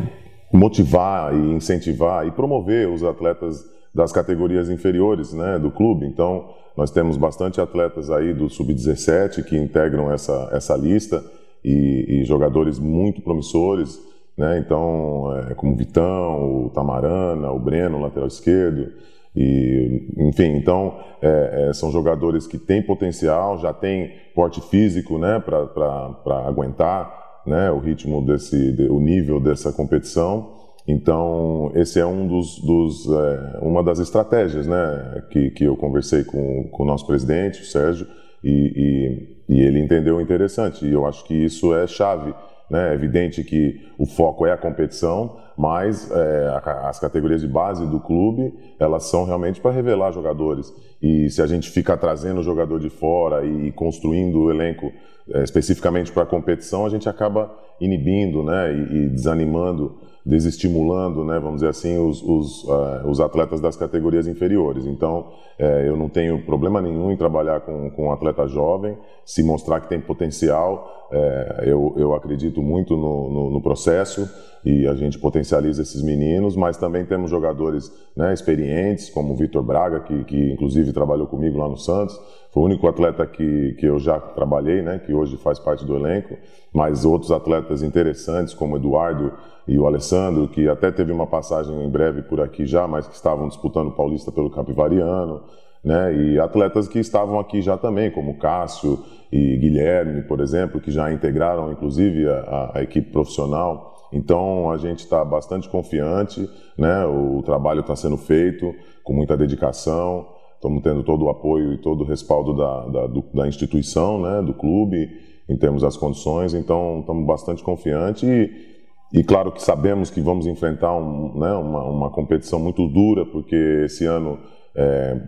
motivar 0.50 1.34
e 1.34 1.52
incentivar 1.52 2.26
e 2.26 2.30
promover 2.30 2.88
os 2.88 3.04
atletas 3.04 3.62
das 3.94 4.12
categorias 4.12 4.70
inferiores 4.70 5.32
né, 5.34 5.58
do 5.58 5.70
clube. 5.70 6.06
Então, 6.06 6.48
nós 6.76 6.90
temos 6.90 7.16
bastante 7.16 7.60
atletas 7.60 8.08
aí 8.08 8.32
do 8.32 8.48
sub-17 8.48 9.44
que 9.44 9.56
integram 9.56 10.10
essa, 10.10 10.48
essa 10.52 10.74
lista 10.74 11.22
e, 11.62 12.20
e 12.20 12.24
jogadores 12.24 12.78
muito 12.78 13.20
promissores, 13.20 14.00
né? 14.38 14.58
Então, 14.58 15.36
é, 15.36 15.54
como 15.54 15.74
o 15.74 15.76
Vitão, 15.76 16.64
o 16.64 16.70
Tamarana, 16.70 17.52
o 17.52 17.58
Breno, 17.58 18.00
lateral 18.00 18.28
esquerdo, 18.28 18.90
e, 19.34 20.08
enfim, 20.16 20.56
então 20.56 20.98
é, 21.22 21.68
é, 21.68 21.72
são 21.72 21.90
jogadores 21.92 22.46
que 22.46 22.58
têm 22.58 22.82
potencial, 22.82 23.58
já 23.58 23.72
têm 23.72 24.12
porte 24.34 24.60
físico, 24.60 25.18
né, 25.18 25.40
para 25.40 26.46
aguentar 26.46 27.42
né, 27.46 27.70
o 27.70 27.78
ritmo 27.78 28.24
desse, 28.24 28.72
de, 28.72 28.88
o 28.88 28.98
nível 29.00 29.40
dessa 29.40 29.72
competição. 29.72 30.58
Então, 30.86 31.70
esse 31.74 32.00
é 32.00 32.06
um 32.06 32.26
dos, 32.26 32.58
dos 32.60 33.06
é, 33.06 33.58
uma 33.62 33.82
das 33.82 34.00
estratégias, 34.00 34.66
né, 34.66 35.22
que, 35.30 35.50
que 35.50 35.64
eu 35.64 35.76
conversei 35.76 36.24
com, 36.24 36.64
com 36.64 36.82
o 36.82 36.86
nosso 36.86 37.06
presidente, 37.06 37.62
o 37.62 37.64
Sérgio, 37.64 38.06
e, 38.42 39.36
e, 39.48 39.54
e 39.56 39.60
ele 39.60 39.78
entendeu 39.78 40.20
interessante. 40.20 40.84
E 40.84 40.92
eu 40.92 41.06
acho 41.06 41.24
que 41.24 41.34
isso 41.34 41.74
é 41.74 41.86
chave. 41.86 42.34
Né? 42.68 42.90
É 42.90 42.94
evidente 42.94 43.44
que 43.44 43.80
o 43.98 44.06
foco 44.06 44.46
é 44.46 44.52
a 44.52 44.56
competição, 44.56 45.36
mas 45.60 46.10
é, 46.10 46.58
as 46.84 46.98
categorias 46.98 47.42
de 47.42 47.46
base 47.46 47.86
do 47.86 48.00
clube 48.00 48.54
elas 48.78 49.04
são 49.10 49.26
realmente 49.26 49.60
para 49.60 49.70
revelar 49.70 50.10
jogadores. 50.10 50.72
E 51.02 51.28
se 51.28 51.42
a 51.42 51.46
gente 51.46 51.68
fica 51.68 51.98
trazendo 51.98 52.40
o 52.40 52.42
jogador 52.42 52.80
de 52.80 52.88
fora 52.88 53.44
e 53.44 53.70
construindo 53.72 54.44
o 54.44 54.50
elenco 54.50 54.90
é, 55.28 55.44
especificamente 55.44 56.10
para 56.12 56.22
a 56.22 56.26
competição, 56.26 56.86
a 56.86 56.88
gente 56.88 57.10
acaba 57.10 57.54
inibindo 57.78 58.42
né, 58.42 58.72
e, 58.72 58.96
e 58.96 59.08
desanimando 59.10 59.98
desestimulando, 60.24 61.24
né, 61.24 61.38
vamos 61.38 61.56
dizer 61.56 61.68
assim, 61.68 61.98
os, 61.98 62.22
os, 62.22 62.64
uh, 62.64 63.08
os 63.08 63.20
atletas 63.20 63.60
das 63.60 63.76
categorias 63.76 64.26
inferiores. 64.26 64.86
Então, 64.86 65.28
é, 65.58 65.88
eu 65.88 65.96
não 65.96 66.08
tenho 66.08 66.42
problema 66.44 66.80
nenhum 66.80 67.10
em 67.10 67.16
trabalhar 67.16 67.60
com, 67.60 67.90
com 67.90 68.06
um 68.06 68.12
atleta 68.12 68.46
jovem, 68.46 68.96
se 69.24 69.42
mostrar 69.42 69.80
que 69.80 69.88
tem 69.88 70.00
potencial, 70.00 71.08
é, 71.12 71.64
eu, 71.66 71.94
eu 71.96 72.14
acredito 72.14 72.62
muito 72.62 72.96
no, 72.96 73.30
no, 73.30 73.50
no, 73.50 73.60
processo 73.60 74.28
e 74.64 74.86
a 74.86 74.94
gente 74.94 75.18
potencializa 75.18 75.82
esses 75.82 76.02
meninos, 76.02 76.54
mas 76.54 76.76
também 76.76 77.04
temos 77.04 77.30
jogadores 77.30 77.92
né, 78.16 78.32
experientes, 78.32 79.10
como 79.10 79.32
o 79.32 79.36
Vitor 79.36 79.62
Braga, 79.62 80.00
que, 80.00 80.24
que 80.24 80.52
inclusive 80.52 80.92
trabalhou 80.92 81.26
comigo 81.26 81.58
lá 81.58 81.68
no 81.68 81.76
Santos, 81.76 82.18
foi 82.52 82.62
o 82.62 82.66
único 82.66 82.86
atleta 82.86 83.26
que, 83.26 83.74
que 83.78 83.86
eu 83.86 83.98
já 83.98 84.20
trabalhei, 84.20 84.82
né, 84.82 85.00
que 85.04 85.12
hoje 85.12 85.36
faz 85.36 85.58
parte 85.58 85.84
do 85.84 85.96
elenco, 85.96 86.36
mas 86.72 87.04
outros 87.04 87.32
atletas 87.32 87.82
interessantes, 87.82 88.54
como 88.54 88.76
Eduardo 88.76 89.32
e 89.70 89.78
o 89.78 89.86
Alessandro, 89.86 90.48
que 90.48 90.68
até 90.68 90.90
teve 90.90 91.12
uma 91.12 91.28
passagem 91.28 91.72
em 91.84 91.88
breve 91.88 92.22
por 92.22 92.40
aqui 92.40 92.66
já, 92.66 92.88
mas 92.88 93.06
que 93.06 93.14
estavam 93.14 93.46
disputando 93.46 93.86
o 93.86 93.92
Paulista 93.92 94.32
pelo 94.32 94.50
Capivariano, 94.50 95.44
né, 95.84 96.12
e 96.12 96.40
atletas 96.40 96.88
que 96.88 96.98
estavam 96.98 97.38
aqui 97.38 97.62
já 97.62 97.78
também, 97.78 98.10
como 98.10 98.36
Cássio 98.36 98.98
e 99.30 99.56
Guilherme, 99.58 100.22
por 100.22 100.40
exemplo, 100.40 100.80
que 100.80 100.90
já 100.90 101.12
integraram 101.12 101.70
inclusive 101.70 102.28
a, 102.28 102.72
a 102.74 102.82
equipe 102.82 103.12
profissional. 103.12 104.08
Então 104.12 104.72
a 104.72 104.76
gente 104.76 105.04
está 105.04 105.24
bastante 105.24 105.68
confiante, 105.68 106.50
né, 106.76 107.06
o 107.06 107.40
trabalho 107.44 107.82
está 107.82 107.94
sendo 107.94 108.16
feito 108.16 108.74
com 109.04 109.12
muita 109.12 109.36
dedicação. 109.36 110.26
Estamos 110.56 110.82
tendo 110.82 111.04
todo 111.04 111.26
o 111.26 111.28
apoio 111.30 111.74
e 111.74 111.78
todo 111.78 112.02
o 112.02 112.06
respaldo 112.06 112.56
da, 112.56 112.86
da, 112.86 113.06
do, 113.06 113.24
da 113.32 113.46
instituição, 113.46 114.20
né, 114.20 114.42
do 114.42 114.52
clube, 114.52 115.08
em 115.48 115.56
termos 115.56 115.82
das 115.82 115.96
condições, 115.96 116.54
então 116.54 116.98
estamos 117.00 117.24
bastante 117.24 117.62
confiantes 117.62 118.24
e, 118.24 118.69
e 119.12 119.24
claro 119.24 119.50
que 119.50 119.60
sabemos 119.60 120.08
que 120.08 120.20
vamos 120.20 120.46
enfrentar 120.46 120.94
um, 120.94 121.38
né, 121.38 121.52
uma, 121.52 121.84
uma, 121.84 122.10
competição 122.10 122.60
muito 122.60 122.86
dura, 122.86 123.26
porque 123.26 123.56
esse 123.84 124.04
ano, 124.04 124.38
é, 124.74 125.20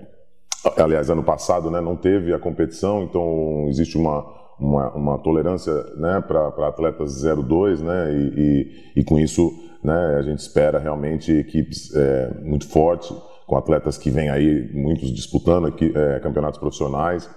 aliás, 0.76 1.10
ano 1.10 1.24
passado 1.24 1.68
né, 1.68 1.80
não 1.80 1.96
teve 1.96 2.32
a 2.32 2.38
competição, 2.38 3.02
então 3.02 3.66
existe 3.68 3.98
uma, 3.98 4.24
uma, 4.58 4.90
uma 4.92 5.18
tolerância 5.18 5.72
né, 5.96 6.20
para 6.20 6.68
atletas 6.68 7.22
02, 7.22 7.80
né, 7.82 8.12
e, 8.14 8.40
e, 8.96 9.00
e, 9.00 9.04
com 9.04 9.18
isso 9.18 9.50
né, 9.82 10.16
a 10.16 10.22
gente 10.22 10.38
espera 10.38 10.78
realmente 10.78 11.32
equipes 11.32 11.92
é, 11.92 12.34
muito 12.40 12.68
fortes, 12.68 13.12
com 13.48 13.56
atletas 13.56 13.98
que 13.98 14.10
vêm 14.10 14.30
aí, 14.30 14.70
muitos 14.72 15.12
disputando 15.12 15.66
aqui, 15.66 15.92
é, 15.92 16.20
campeonatos 16.20 16.60
profissionais. 16.60 17.28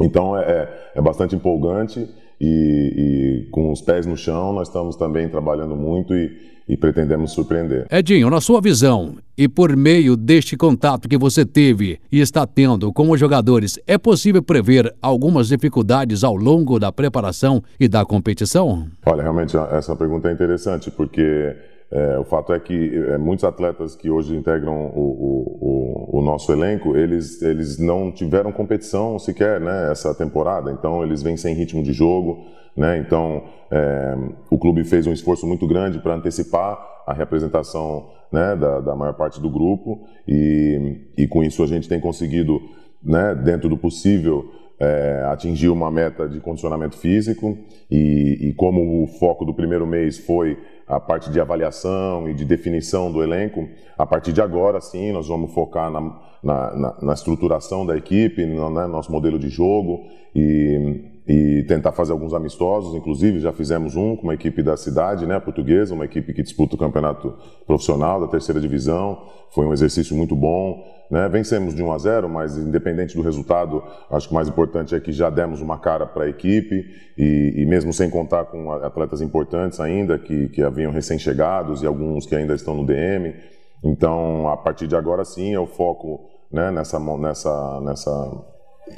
Então 0.00 0.36
é, 0.36 0.42
é, 0.42 0.90
é 0.96 1.00
bastante 1.00 1.36
empolgante 1.36 2.08
e, 2.40 3.44
e, 3.46 3.50
com 3.50 3.70
os 3.70 3.82
pés 3.82 4.06
no 4.06 4.16
chão 4.16 4.52
nós 4.52 4.68
estamos 4.68 4.96
também 4.96 5.28
trabalhando 5.28 5.76
muito 5.76 6.14
e, 6.14 6.30
e 6.66 6.76
pretendemos 6.76 7.32
surpreender. 7.32 7.86
Edinho, 7.90 8.30
na 8.30 8.40
sua 8.40 8.60
visão 8.60 9.16
e 9.36 9.48
por 9.48 9.76
meio 9.76 10.16
deste 10.16 10.56
contato 10.56 11.08
que 11.08 11.18
você 11.18 11.44
teve 11.44 11.98
e 12.10 12.20
está 12.20 12.46
tendo 12.46 12.92
com 12.92 13.10
os 13.10 13.20
jogadores, 13.20 13.78
é 13.86 13.98
possível 13.98 14.42
prever 14.42 14.94
algumas 15.02 15.48
dificuldades 15.48 16.24
ao 16.24 16.34
longo 16.34 16.78
da 16.78 16.90
preparação 16.90 17.62
e 17.78 17.88
da 17.88 18.04
competição? 18.04 18.86
Olha, 19.04 19.22
realmente 19.22 19.56
essa 19.56 19.94
pergunta 19.94 20.28
é 20.28 20.32
interessante 20.32 20.90
porque 20.90 21.54
é, 21.92 22.18
o 22.18 22.24
fato 22.24 22.52
é 22.52 22.60
que 22.60 22.96
é, 22.96 23.18
muitos 23.18 23.44
atletas 23.44 23.96
que 23.96 24.08
hoje 24.08 24.36
integram 24.36 24.92
o, 24.94 26.08
o, 26.12 26.18
o, 26.18 26.22
nosso 26.22 26.52
elenco, 26.52 26.96
eles, 26.96 27.42
eles 27.42 27.78
não 27.78 28.12
tiveram 28.12 28.52
competição 28.52 29.18
sequer 29.18 29.60
né, 29.60 29.90
essa 29.90 30.14
temporada, 30.14 30.70
então 30.70 31.02
eles 31.02 31.20
vêm 31.20 31.36
sem 31.36 31.54
ritmo 31.54 31.82
de 31.82 31.92
jogo. 31.92 32.46
Né, 32.76 32.98
então 32.98 33.42
é, 33.70 34.16
o 34.48 34.56
clube 34.56 34.84
fez 34.84 35.04
um 35.06 35.12
esforço 35.12 35.44
muito 35.46 35.66
grande 35.66 35.98
para 35.98 36.14
antecipar 36.14 36.78
a 37.04 37.12
representação 37.12 38.08
né, 38.30 38.54
da, 38.54 38.80
da, 38.80 38.94
maior 38.94 39.14
parte 39.14 39.40
do 39.40 39.50
grupo. 39.50 40.06
E, 40.28 41.00
e 41.18 41.26
com 41.26 41.42
isso 41.42 41.60
a 41.62 41.66
gente 41.66 41.88
tem 41.88 41.98
conseguido, 41.98 42.60
né, 43.02 43.34
dentro 43.34 43.68
do 43.68 43.76
possível, 43.76 44.48
é, 44.80 45.22
atingir 45.26 45.68
uma 45.68 45.90
meta 45.90 46.26
de 46.26 46.40
condicionamento 46.40 46.96
físico. 46.96 47.58
E, 47.90 48.48
e, 48.48 48.54
como 48.54 49.02
o 49.02 49.06
foco 49.06 49.44
do 49.44 49.52
primeiro 49.52 49.86
mês 49.86 50.18
foi 50.18 50.56
a 50.90 50.98
parte 50.98 51.30
de 51.30 51.40
avaliação 51.40 52.28
e 52.28 52.34
de 52.34 52.44
definição 52.44 53.12
do 53.12 53.22
elenco, 53.22 53.68
a 53.96 54.04
partir 54.04 54.32
de 54.32 54.42
agora, 54.42 54.80
sim, 54.80 55.12
nós 55.12 55.28
vamos 55.28 55.54
focar 55.54 55.88
na, 55.88 56.00
na, 56.42 56.76
na, 56.76 56.96
na 57.00 57.12
estruturação 57.12 57.86
da 57.86 57.96
equipe, 57.96 58.44
no 58.44 58.68
né, 58.70 58.86
nosso 58.88 59.12
modelo 59.12 59.38
de 59.38 59.48
jogo 59.48 60.04
e, 60.34 61.04
e, 61.28 61.64
tentar 61.68 61.92
fazer 61.92 62.10
alguns 62.10 62.34
amistosos. 62.34 62.94
Inclusive, 62.96 63.38
já 63.38 63.52
fizemos 63.52 63.94
um 63.94 64.16
com 64.16 64.24
uma 64.24 64.34
equipe 64.34 64.64
da 64.64 64.76
cidade, 64.76 65.26
né, 65.26 65.38
portuguesa, 65.38 65.94
uma 65.94 66.04
equipe 66.04 66.34
que 66.34 66.42
disputa 66.42 66.74
o 66.74 66.78
campeonato 66.78 67.34
profissional 67.64 68.20
da 68.20 68.26
terceira 68.26 68.60
divisão. 68.60 69.22
Foi 69.50 69.66
um 69.66 69.72
exercício 69.72 70.16
muito 70.16 70.34
bom. 70.34 70.82
Né? 71.10 71.28
Vencemos 71.28 71.74
de 71.74 71.82
1 71.82 71.92
a 71.92 71.98
0, 71.98 72.28
mas 72.28 72.56
independente 72.56 73.16
do 73.16 73.22
resultado, 73.22 73.82
acho 74.10 74.28
que 74.28 74.32
o 74.32 74.36
mais 74.36 74.48
importante 74.48 74.94
é 74.94 75.00
que 75.00 75.12
já 75.12 75.28
demos 75.28 75.60
uma 75.60 75.78
cara 75.78 76.06
para 76.06 76.24
a 76.24 76.28
equipe 76.28 76.86
e, 77.18 77.54
e, 77.56 77.66
mesmo 77.66 77.92
sem 77.92 78.08
contar 78.08 78.44
com 78.44 78.70
atletas 78.70 79.20
importantes 79.20 79.80
ainda 79.80 80.18
que, 80.18 80.48
que 80.50 80.62
haviam 80.62 80.92
recém-chegados 80.92 81.82
e 81.82 81.86
alguns 81.86 82.26
que 82.26 82.36
ainda 82.36 82.54
estão 82.54 82.74
no 82.74 82.86
DM. 82.86 83.34
Então, 83.82 84.48
a 84.48 84.56
partir 84.56 84.86
de 84.86 84.94
agora 84.94 85.24
sim, 85.24 85.52
é 85.52 85.58
o 85.58 85.66
foco 85.66 86.20
né, 86.52 86.70
nessa, 86.70 86.98
nessa, 86.98 87.80
nessa, 87.80 88.44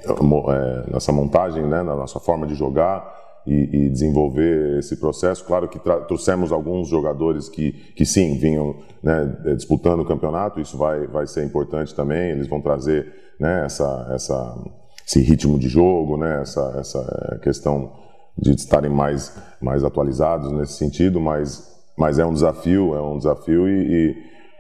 é, 0.07 0.93
nessa 0.93 1.13
montagem, 1.13 1.63
né, 1.63 1.83
na 1.83 1.97
nossa 1.97 2.21
forma 2.21 2.47
de 2.47 2.55
jogar 2.55 3.22
e, 3.47 3.87
e, 3.87 3.89
desenvolver 3.91 4.79
esse 4.79 4.97
processo. 4.97 5.45
Claro 5.45 5.69
que 5.69 5.79
trouxemos 6.07 6.53
alguns 6.53 6.89
jogadores 6.89 7.49
que, 7.49 7.73
que 7.95 8.05
sim, 8.07 8.39
vinham 8.39 8.77
né, 9.03 9.37
disputando 9.57 10.01
o 10.01 10.05
campeonato, 10.05 10.61
isso 10.61 10.77
vai, 10.77 11.07
vai 11.07 11.27
ser 11.27 11.45
importante 11.45 11.95
também, 11.95 12.31
eles 12.31 12.47
vão 12.47 12.61
trazer 12.61 13.07
né, 13.39 13.65
essa, 13.65 14.11
essa, 14.15 14.65
esse 15.07 15.21
ritmo 15.21 15.59
de 15.59 15.69
jogo, 15.69 16.17
né, 16.17 16.43
essa, 16.43 16.77
essa 16.79 17.41
questão 17.43 17.93
de 18.39 18.53
estarem 18.53 18.91
mais, 18.91 19.37
mais 19.61 19.85
atualizados 19.85 20.51
nesse 20.53 20.75
sentido, 20.75 21.21
mas, 21.21 21.69
mas 21.97 22.19
é 22.19 22.25
um 22.25 22.33
desafio, 22.33 22.95
é 22.95 23.03
um 23.03 23.19
desafio 23.19 23.69
e, 23.69 24.17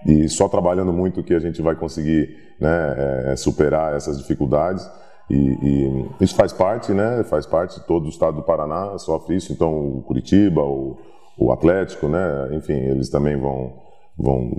e, 0.07 0.25
e 0.25 0.29
só 0.29 0.49
trabalhando 0.49 0.92
muito 0.92 1.23
que 1.23 1.35
a 1.35 1.38
gente 1.38 1.62
vai 1.62 1.75
conseguir 1.75 2.37
né, 2.61 3.33
é, 3.33 3.37
superar 3.37 3.95
essas 3.95 4.18
dificuldades. 4.18 4.88
E, 5.33 5.59
e, 5.62 6.25
isso 6.25 6.35
faz 6.35 6.53
parte, 6.53 6.92
né? 6.92 7.25
Faz 7.25 7.47
parte, 7.47 7.81
todo 7.87 8.05
o 8.05 8.09
estado 8.11 8.37
do 8.37 8.42
Paraná 8.42 8.99
sofre 8.99 9.35
isso, 9.35 9.51
então 9.51 9.99
o 9.99 10.03
Curitiba, 10.03 10.61
o, 10.61 10.99
o 11.38 11.51
Atlético, 11.51 12.07
né? 12.07 12.51
Enfim, 12.53 12.75
eles 12.75 13.09
também 13.09 13.35
vão, 13.35 13.73
vão 14.18 14.51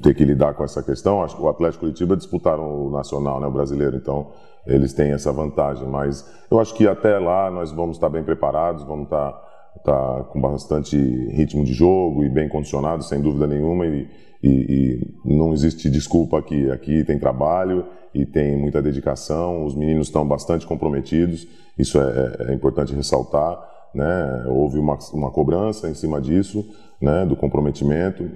ter 0.00 0.14
que 0.14 0.24
lidar 0.24 0.54
com 0.54 0.62
essa 0.62 0.84
questão. 0.84 1.20
Acho 1.20 1.34
que 1.34 1.42
o 1.42 1.48
Atlético 1.48 1.80
Curitiba 1.80 2.16
disputaram 2.16 2.86
o 2.86 2.90
Nacional, 2.90 3.40
né? 3.40 3.48
O 3.48 3.50
brasileiro, 3.50 3.96
então 3.96 4.28
eles 4.64 4.92
têm 4.92 5.10
essa 5.10 5.32
vantagem. 5.32 5.88
Mas 5.88 6.24
eu 6.48 6.60
acho 6.60 6.74
que 6.74 6.86
até 6.86 7.18
lá 7.18 7.50
nós 7.50 7.72
vamos 7.72 7.96
estar 7.96 8.08
bem 8.08 8.22
preparados, 8.22 8.84
vamos 8.84 9.06
estar, 9.06 9.34
estar 9.78 10.24
com 10.26 10.40
bastante 10.40 10.96
ritmo 11.32 11.64
de 11.64 11.72
jogo 11.72 12.22
e 12.22 12.28
bem 12.28 12.48
condicionados, 12.48 13.08
sem 13.08 13.20
dúvida 13.20 13.48
nenhuma. 13.48 13.84
E, 13.84 14.08
e, 14.44 15.12
e 15.26 15.36
não 15.36 15.52
existe 15.52 15.90
desculpa 15.90 16.38
aqui. 16.38 16.70
Aqui 16.70 17.02
tem 17.02 17.18
trabalho 17.18 17.84
e 18.14 18.26
tem 18.26 18.56
muita 18.56 18.82
dedicação. 18.82 19.64
Os 19.64 19.74
meninos 19.74 20.08
estão 20.08 20.26
bastante 20.26 20.66
comprometidos. 20.66 21.46
Isso 21.78 22.00
é, 22.00 22.04
é, 22.48 22.50
é 22.50 22.54
importante 22.54 22.94
ressaltar. 22.94 23.58
Né? 23.94 24.44
Houve 24.48 24.78
uma, 24.78 24.98
uma 25.12 25.30
cobrança 25.30 25.88
em 25.88 25.94
cima 25.94 26.20
disso, 26.20 26.64
né? 27.00 27.24
do 27.24 27.36
comprometimento. 27.36 28.28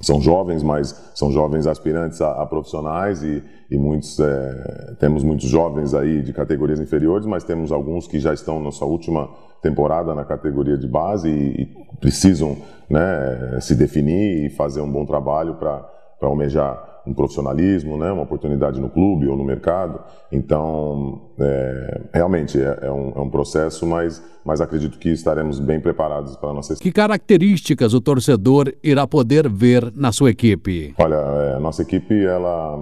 São 0.00 0.20
jovens, 0.20 0.62
mas 0.62 1.10
são 1.14 1.32
jovens 1.32 1.66
aspirantes 1.66 2.20
a, 2.20 2.42
a 2.42 2.46
profissionais 2.46 3.22
e, 3.24 3.42
e 3.68 3.76
muitos 3.76 4.20
é, 4.20 4.94
temos 5.00 5.24
muitos 5.24 5.48
jovens 5.48 5.92
aí 5.92 6.22
de 6.22 6.32
categorias 6.32 6.78
inferiores, 6.78 7.26
mas 7.26 7.42
temos 7.42 7.72
alguns 7.72 8.06
que 8.06 8.20
já 8.20 8.32
estão 8.32 8.62
na 8.62 8.70
sua 8.70 8.86
última 8.86 9.28
temporada 9.60 10.14
na 10.14 10.24
categoria 10.24 10.78
de 10.78 10.86
base 10.86 11.28
e, 11.28 11.62
e 11.62 11.66
precisam 12.00 12.56
né, 12.88 13.58
se 13.60 13.74
definir 13.74 14.46
e 14.46 14.50
fazer 14.50 14.80
um 14.80 14.90
bom 14.90 15.04
trabalho 15.04 15.56
para 15.56 15.84
almejar 16.22 16.97
um 17.08 17.14
profissionalismo, 17.14 17.96
né, 17.96 18.12
uma 18.12 18.22
oportunidade 18.22 18.78
no 18.80 18.90
clube 18.90 19.26
ou 19.26 19.36
no 19.36 19.44
mercado. 19.44 20.00
Então, 20.30 21.30
é, 21.38 22.00
realmente 22.12 22.60
é, 22.60 22.78
é, 22.82 22.92
um, 22.92 23.12
é, 23.16 23.20
um, 23.20 23.30
processo, 23.30 23.86
mas, 23.86 24.22
mas 24.44 24.60
acredito 24.60 24.98
que 24.98 25.08
estaremos 25.08 25.58
bem 25.58 25.80
preparados 25.80 26.36
para 26.36 26.50
a 26.50 26.52
nossa 26.52 26.76
Que 26.76 26.92
características 26.92 27.94
o 27.94 28.00
torcedor 28.00 28.72
irá 28.82 29.06
poder 29.06 29.48
ver 29.48 29.90
na 29.96 30.12
sua 30.12 30.30
equipe? 30.30 30.94
Olha, 30.98 31.16
é, 31.16 31.54
a 31.56 31.60
nossa 31.60 31.80
equipe 31.80 32.26
ela 32.26 32.78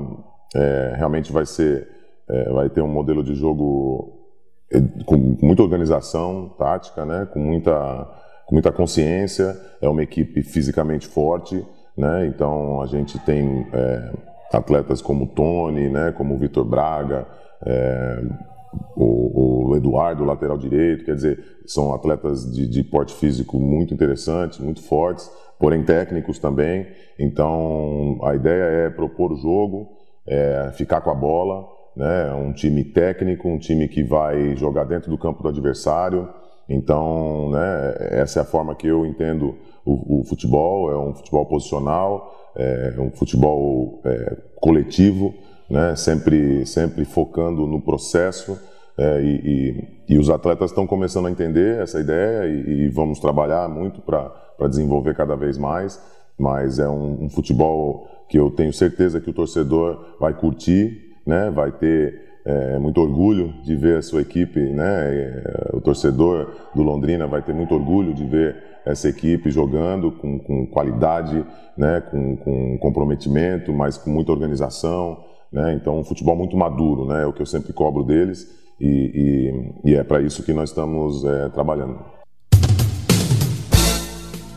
é, 0.54 0.94
realmente 0.96 1.32
vai 1.32 1.46
ser, 1.46 1.86
é, 2.28 2.52
vai 2.52 2.68
ter 2.68 2.80
um 2.82 2.88
modelo 2.88 3.22
de 3.22 3.34
jogo 3.34 4.12
com 5.04 5.16
muita 5.40 5.62
organização 5.62 6.52
tática, 6.58 7.04
né, 7.04 7.28
com 7.32 7.38
muita 7.38 8.24
com 8.46 8.54
muita 8.54 8.70
consciência. 8.70 9.56
É 9.80 9.88
uma 9.88 10.02
equipe 10.02 10.40
fisicamente 10.42 11.06
forte 11.06 11.64
né? 11.96 12.26
Então 12.26 12.80
a 12.82 12.86
gente 12.86 13.18
tem 13.20 13.66
é, 13.72 14.12
atletas 14.52 15.00
como 15.00 15.26
Tony, 15.28 15.88
né? 15.88 16.12
Como 16.12 16.34
o 16.34 16.38
Vitor 16.38 16.64
Braga, 16.64 17.26
é, 17.64 18.22
o, 18.94 19.70
o, 19.70 19.76
Eduardo, 19.76 20.24
lateral 20.24 20.58
direito, 20.58 21.04
quer 21.04 21.14
dizer, 21.14 21.42
são 21.66 21.94
atletas 21.94 22.50
de, 22.52 22.66
de 22.66 22.84
porte 22.84 23.14
físico 23.14 23.58
muito 23.58 23.94
interessantes, 23.94 24.58
muito 24.58 24.82
fortes, 24.82 25.30
porém 25.58 25.82
técnicos 25.82 26.38
também. 26.38 26.86
Então 27.18 28.18
a 28.22 28.34
ideia 28.34 28.86
é 28.86 28.90
propor 28.90 29.32
o 29.32 29.36
jogo, 29.36 29.88
é 30.26 30.70
ficar 30.74 31.00
com 31.00 31.10
a 31.10 31.14
bola, 31.14 31.66
né? 31.96 32.32
Um 32.34 32.52
time 32.52 32.84
técnico, 32.84 33.48
um 33.48 33.58
time 33.58 33.88
que 33.88 34.02
vai 34.02 34.54
jogar 34.56 34.84
dentro 34.84 35.10
do 35.10 35.18
campo 35.18 35.42
do 35.42 35.48
adversário. 35.48 36.28
Então, 36.68 37.50
né, 37.50 37.94
essa 38.10 38.40
é 38.40 38.42
a 38.42 38.44
forma 38.44 38.74
que 38.74 38.86
eu 38.86 39.06
entendo 39.06 39.54
o, 39.84 40.20
o 40.20 40.24
futebol, 40.24 40.90
é 40.90 40.98
um 40.98 41.14
futebol 41.14 41.46
posicional, 41.46 42.52
é 42.56 42.94
um 42.98 43.10
futebol 43.10 44.00
é, 44.04 44.36
coletivo, 44.56 45.34
né, 45.68 45.94
sempre, 45.94 46.64
sempre 46.66 47.04
focando 47.04 47.66
no 47.66 47.80
processo. 47.80 48.58
É, 48.98 49.20
e, 49.20 49.34
e, 50.08 50.14
e, 50.14 50.18
os 50.18 50.30
atletas 50.30 50.70
estão 50.70 50.86
começando 50.86 51.26
a 51.26 51.30
entender 51.30 51.82
essa 51.82 52.00
ideia 52.00 52.46
e, 52.46 52.84
e 52.84 52.88
vamos 52.88 53.18
trabalhar 53.18 53.68
muito 53.68 54.00
para 54.00 54.32
desenvolver 54.68 55.14
cada 55.14 55.36
vez 55.36 55.58
mais. 55.58 56.00
Mas 56.38 56.78
é 56.78 56.88
um, 56.88 57.24
um, 57.24 57.28
futebol 57.28 58.08
que 58.28 58.38
eu 58.38 58.50
tenho 58.50 58.72
certeza 58.72 59.20
que 59.20 59.28
o 59.28 59.34
torcedor 59.34 60.16
vai 60.18 60.32
curtir, 60.32 61.14
né, 61.26 61.50
vai 61.50 61.72
ter 61.72 62.25
é, 62.46 62.78
muito 62.78 63.00
orgulho 63.00 63.52
de 63.64 63.74
ver 63.74 63.98
a 63.98 64.02
sua 64.02 64.22
equipe, 64.22 64.60
né? 64.60 64.84
É, 64.84 65.70
o 65.72 65.80
torcedor 65.80 66.52
do 66.72 66.82
Londrina 66.82 67.26
vai 67.26 67.42
ter 67.42 67.52
muito 67.52 67.74
orgulho 67.74 68.14
de 68.14 68.24
ver 68.24 68.56
essa 68.86 69.08
equipe 69.08 69.50
jogando 69.50 70.12
com, 70.12 70.38
com 70.38 70.64
qualidade, 70.64 71.44
né? 71.76 72.00
Com, 72.00 72.36
com, 72.36 72.78
comprometimento, 72.78 73.72
mas 73.72 73.98
com 73.98 74.10
muita 74.10 74.30
organização, 74.30 75.18
né? 75.52 75.74
Então, 75.74 75.98
um 75.98 76.04
futebol 76.04 76.36
muito 76.36 76.56
maduro, 76.56 77.06
né? 77.06 77.24
É 77.24 77.26
o 77.26 77.32
que 77.32 77.42
eu 77.42 77.46
sempre 77.46 77.72
cobro 77.72 78.04
deles 78.04 78.46
e, 78.80 79.72
e, 79.84 79.90
e 79.90 79.94
é 79.96 80.04
para 80.04 80.20
isso 80.20 80.44
que 80.44 80.52
nós 80.52 80.70
estamos 80.70 81.24
é, 81.24 81.48
trabalhando. 81.48 81.98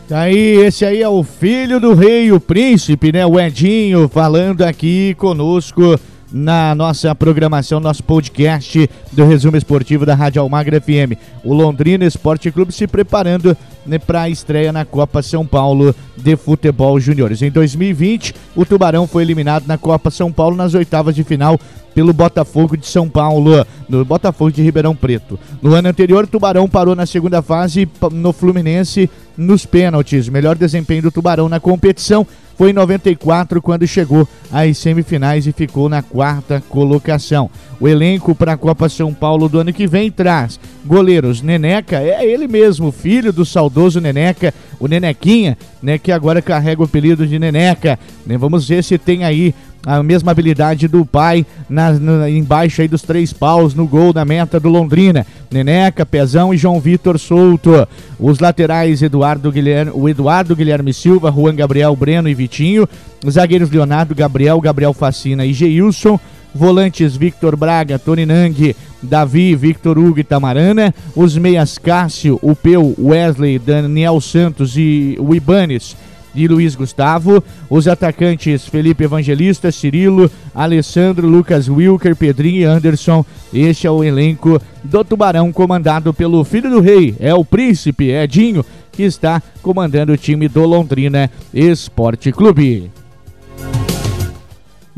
Tá 0.08 0.20
aí, 0.22 0.58
esse 0.64 0.84
aí 0.84 1.02
é 1.02 1.08
o 1.08 1.24
filho 1.24 1.80
do 1.80 1.92
rei, 1.92 2.30
o 2.30 2.40
príncipe, 2.40 3.10
né? 3.10 3.26
O 3.26 3.38
Edinho 3.38 4.08
falando 4.08 4.62
aqui 4.62 5.14
conosco 5.14 5.98
na 6.32 6.74
nossa 6.74 7.14
programação, 7.14 7.80
nosso 7.80 8.02
podcast 8.04 8.88
do 9.12 9.24
resumo 9.24 9.56
esportivo 9.56 10.06
da 10.06 10.14
Rádio 10.14 10.40
Almagra 10.40 10.80
FM. 10.80 11.18
O 11.44 11.52
Londrina 11.52 12.04
Esporte 12.04 12.50
Clube 12.50 12.72
se 12.72 12.86
preparando 12.86 13.56
né, 13.84 13.98
para 13.98 14.22
a 14.22 14.28
estreia 14.28 14.72
na 14.72 14.84
Copa 14.84 15.22
São 15.22 15.44
Paulo 15.46 15.94
de 16.16 16.36
Futebol 16.36 17.00
Júniores. 17.00 17.42
Em 17.42 17.50
2020, 17.50 18.34
o 18.54 18.64
Tubarão 18.64 19.06
foi 19.06 19.22
eliminado 19.22 19.66
na 19.66 19.76
Copa 19.76 20.10
São 20.10 20.30
Paulo 20.30 20.56
nas 20.56 20.74
oitavas 20.74 21.14
de 21.14 21.24
final 21.24 21.58
pelo 21.94 22.12
Botafogo 22.12 22.76
de 22.76 22.86
São 22.86 23.08
Paulo, 23.08 23.66
no 23.88 24.04
Botafogo 24.04 24.52
de 24.52 24.62
Ribeirão 24.62 24.94
Preto. 24.94 25.38
No 25.60 25.74
ano 25.74 25.88
anterior, 25.88 26.24
o 26.24 26.26
Tubarão 26.28 26.68
parou 26.68 26.94
na 26.94 27.04
segunda 27.04 27.42
fase 27.42 27.88
no 28.12 28.32
Fluminense 28.32 29.10
nos 29.36 29.66
pênaltis. 29.66 30.28
Melhor 30.28 30.56
desempenho 30.56 31.02
do 31.02 31.10
Tubarão 31.10 31.48
na 31.48 31.58
competição 31.58 32.26
foi 32.60 32.72
em 32.72 32.74
94 32.74 33.62
quando 33.62 33.86
chegou 33.86 34.28
às 34.52 34.76
semifinais 34.76 35.46
e 35.46 35.52
ficou 35.52 35.88
na 35.88 36.02
quarta 36.02 36.62
colocação. 36.68 37.48
O 37.80 37.88
elenco 37.88 38.34
para 38.34 38.52
a 38.52 38.56
Copa 38.58 38.86
São 38.86 39.14
Paulo 39.14 39.48
do 39.48 39.60
ano 39.60 39.72
que 39.72 39.86
vem 39.86 40.10
traz 40.10 40.60
goleiros 40.84 41.40
Neneca, 41.40 42.00
é 42.00 42.22
ele 42.22 42.46
mesmo, 42.46 42.92
filho 42.92 43.32
do 43.32 43.46
saudoso 43.46 43.98
Neneca, 43.98 44.52
o 44.78 44.86
Nenequinha, 44.86 45.56
né, 45.82 45.96
que 45.96 46.12
agora 46.12 46.42
carrega 46.42 46.82
o 46.82 46.84
apelido 46.84 47.26
de 47.26 47.38
Neneca. 47.38 47.98
Né, 48.26 48.36
vamos 48.36 48.68
ver 48.68 48.84
se 48.84 48.98
tem 48.98 49.24
aí 49.24 49.54
a 49.84 50.02
mesma 50.02 50.32
habilidade 50.32 50.86
do 50.86 51.04
pai 51.06 51.46
na, 51.68 51.92
na, 51.92 52.30
embaixo 52.30 52.82
aí 52.82 52.88
dos 52.88 53.02
três 53.02 53.32
paus 53.32 53.74
no 53.74 53.86
gol 53.86 54.12
da 54.12 54.24
meta 54.24 54.60
do 54.60 54.68
Londrina. 54.68 55.26
Neneca, 55.50 56.06
Pezão 56.06 56.52
e 56.52 56.56
João 56.56 56.80
Vitor 56.80 57.18
Souto. 57.18 57.88
Os 58.18 58.38
laterais 58.38 59.02
Eduardo 59.02 59.50
Guilherme, 59.50 59.92
o 59.94 60.08
Eduardo 60.08 60.54
Guilherme 60.54 60.92
Silva, 60.92 61.32
Juan 61.32 61.54
Gabriel, 61.54 61.96
Breno 61.96 62.28
e 62.28 62.34
Vitinho. 62.34 62.88
Os 63.24 63.34
zagueiros 63.34 63.70
Leonardo 63.70 64.14
Gabriel, 64.14 64.60
Gabriel 64.60 64.92
Facina 64.92 65.44
e 65.44 65.52
Geilson. 65.52 66.18
Volantes 66.52 67.16
Victor 67.16 67.54
Braga, 67.54 67.96
Tony 67.96 68.26
Nang, 68.26 68.74
Davi, 69.00 69.54
Victor 69.54 69.96
Hugo 69.98 70.18
e 70.18 70.24
Tamarana. 70.24 70.92
Os 71.14 71.36
meias 71.36 71.78
Cássio, 71.78 72.38
o 72.42 72.56
Peu, 72.56 72.94
Wesley, 72.98 73.58
Daniel 73.58 74.20
Santos 74.20 74.76
e 74.76 75.16
o 75.20 75.34
Ibanes 75.34 75.96
de 76.34 76.46
Luiz 76.48 76.74
Gustavo, 76.74 77.42
os 77.68 77.88
atacantes 77.88 78.66
Felipe 78.66 79.04
Evangelista, 79.04 79.70
Cirilo, 79.72 80.30
Alessandro, 80.54 81.26
Lucas 81.26 81.68
Wilker, 81.68 82.14
Pedrinho 82.16 82.60
e 82.60 82.64
Anderson. 82.64 83.24
Este 83.52 83.86
é 83.86 83.90
o 83.90 84.04
elenco 84.04 84.60
do 84.84 85.04
Tubarão, 85.04 85.52
comandado 85.52 86.14
pelo 86.14 86.44
filho 86.44 86.70
do 86.70 86.80
rei, 86.80 87.14
é 87.18 87.34
o 87.34 87.44
príncipe 87.44 88.10
Edinho, 88.10 88.64
que 88.92 89.02
está 89.02 89.42
comandando 89.62 90.12
o 90.12 90.16
time 90.16 90.48
do 90.48 90.64
Londrina 90.66 91.30
Esporte 91.52 92.32
Clube. 92.32 92.99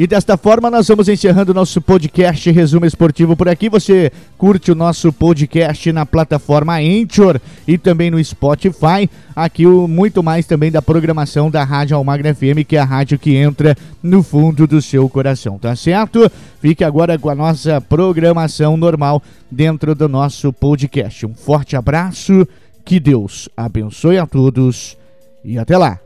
E 0.03 0.07
desta 0.09 0.37
forma 0.37 0.69
nós 0.69 0.89
vamos 0.89 1.09
encerrando 1.09 1.53
o 1.53 1.55
nosso 1.55 1.81
podcast 1.81 2.51
Resumo 2.51 2.85
Esportivo 2.85 3.37
por 3.37 3.49
aqui. 3.49 3.69
Você 3.69 4.11
curte 4.37 4.73
o 4.73 4.75
nosso 4.75 5.13
podcast 5.13 5.93
na 5.93 6.05
plataforma 6.05 6.75
Anchor 6.79 7.41
e 7.69 7.79
também 7.79 8.11
no 8.11 8.25
Spotify. 8.25 9.09
Aqui 9.37 9.65
o 9.65 9.87
muito 9.87 10.21
mais 10.21 10.45
também 10.45 10.73
da 10.73 10.83
programação 10.83 11.49
da 11.49 11.63
Rádio 11.63 11.97
Almagra 11.97 12.35
FM, 12.35 12.67
que 12.67 12.75
é 12.75 12.81
a 12.81 12.85
rádio 12.85 13.17
que 13.17 13.37
entra 13.37 13.77
no 14.03 14.25
fundo 14.25 14.67
do 14.67 14.83
seu 14.83 15.09
coração, 15.09 15.57
tá 15.57 15.77
certo? 15.77 16.29
Fique 16.61 16.83
agora 16.83 17.17
com 17.17 17.31
a 17.31 17.35
nossa 17.37 17.81
programação 17.81 18.77
normal 18.77 19.23
dentro 19.49 19.95
do 19.95 20.09
nosso 20.09 20.53
podcast. 20.53 21.27
Um 21.27 21.35
forte 21.35 21.77
abraço, 21.77 22.45
que 22.85 22.99
Deus 22.99 23.49
abençoe 23.57 24.19
a 24.19 24.27
todos 24.27 24.97
e 25.45 25.57
até 25.57 25.79
lá. 25.79 26.01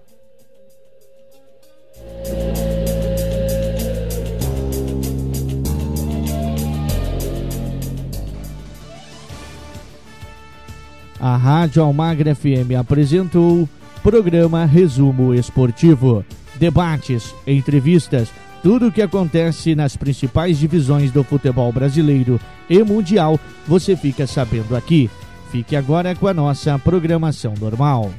A 11.21 11.37
Rádio 11.37 11.83
Almagra 11.83 12.35
FM 12.35 12.77
apresentou 12.79 13.69
programa 14.03 14.65
Resumo 14.65 15.33
Esportivo. 15.35 16.25
Debates, 16.57 17.35
entrevistas, 17.47 18.31
tudo 18.63 18.89
o 18.89 18.93
que 18.93 19.03
acontece 19.03 19.75
nas 19.75 19.97
principais 19.97 20.59
divisões 20.59 21.11
do 21.11 21.23
futebol 21.23 21.73
brasileiro 21.73 22.41
e 22.69 22.83
mundial, 22.83 23.39
você 23.67 23.97
fica 23.97 24.27
sabendo 24.27 24.77
aqui. 24.77 25.11
Fique 25.51 25.77
agora 25.77 26.15
com 26.15 26.27
a 26.27 26.35
nossa 26.35 26.79
programação 26.79 27.55
normal. 27.61 28.11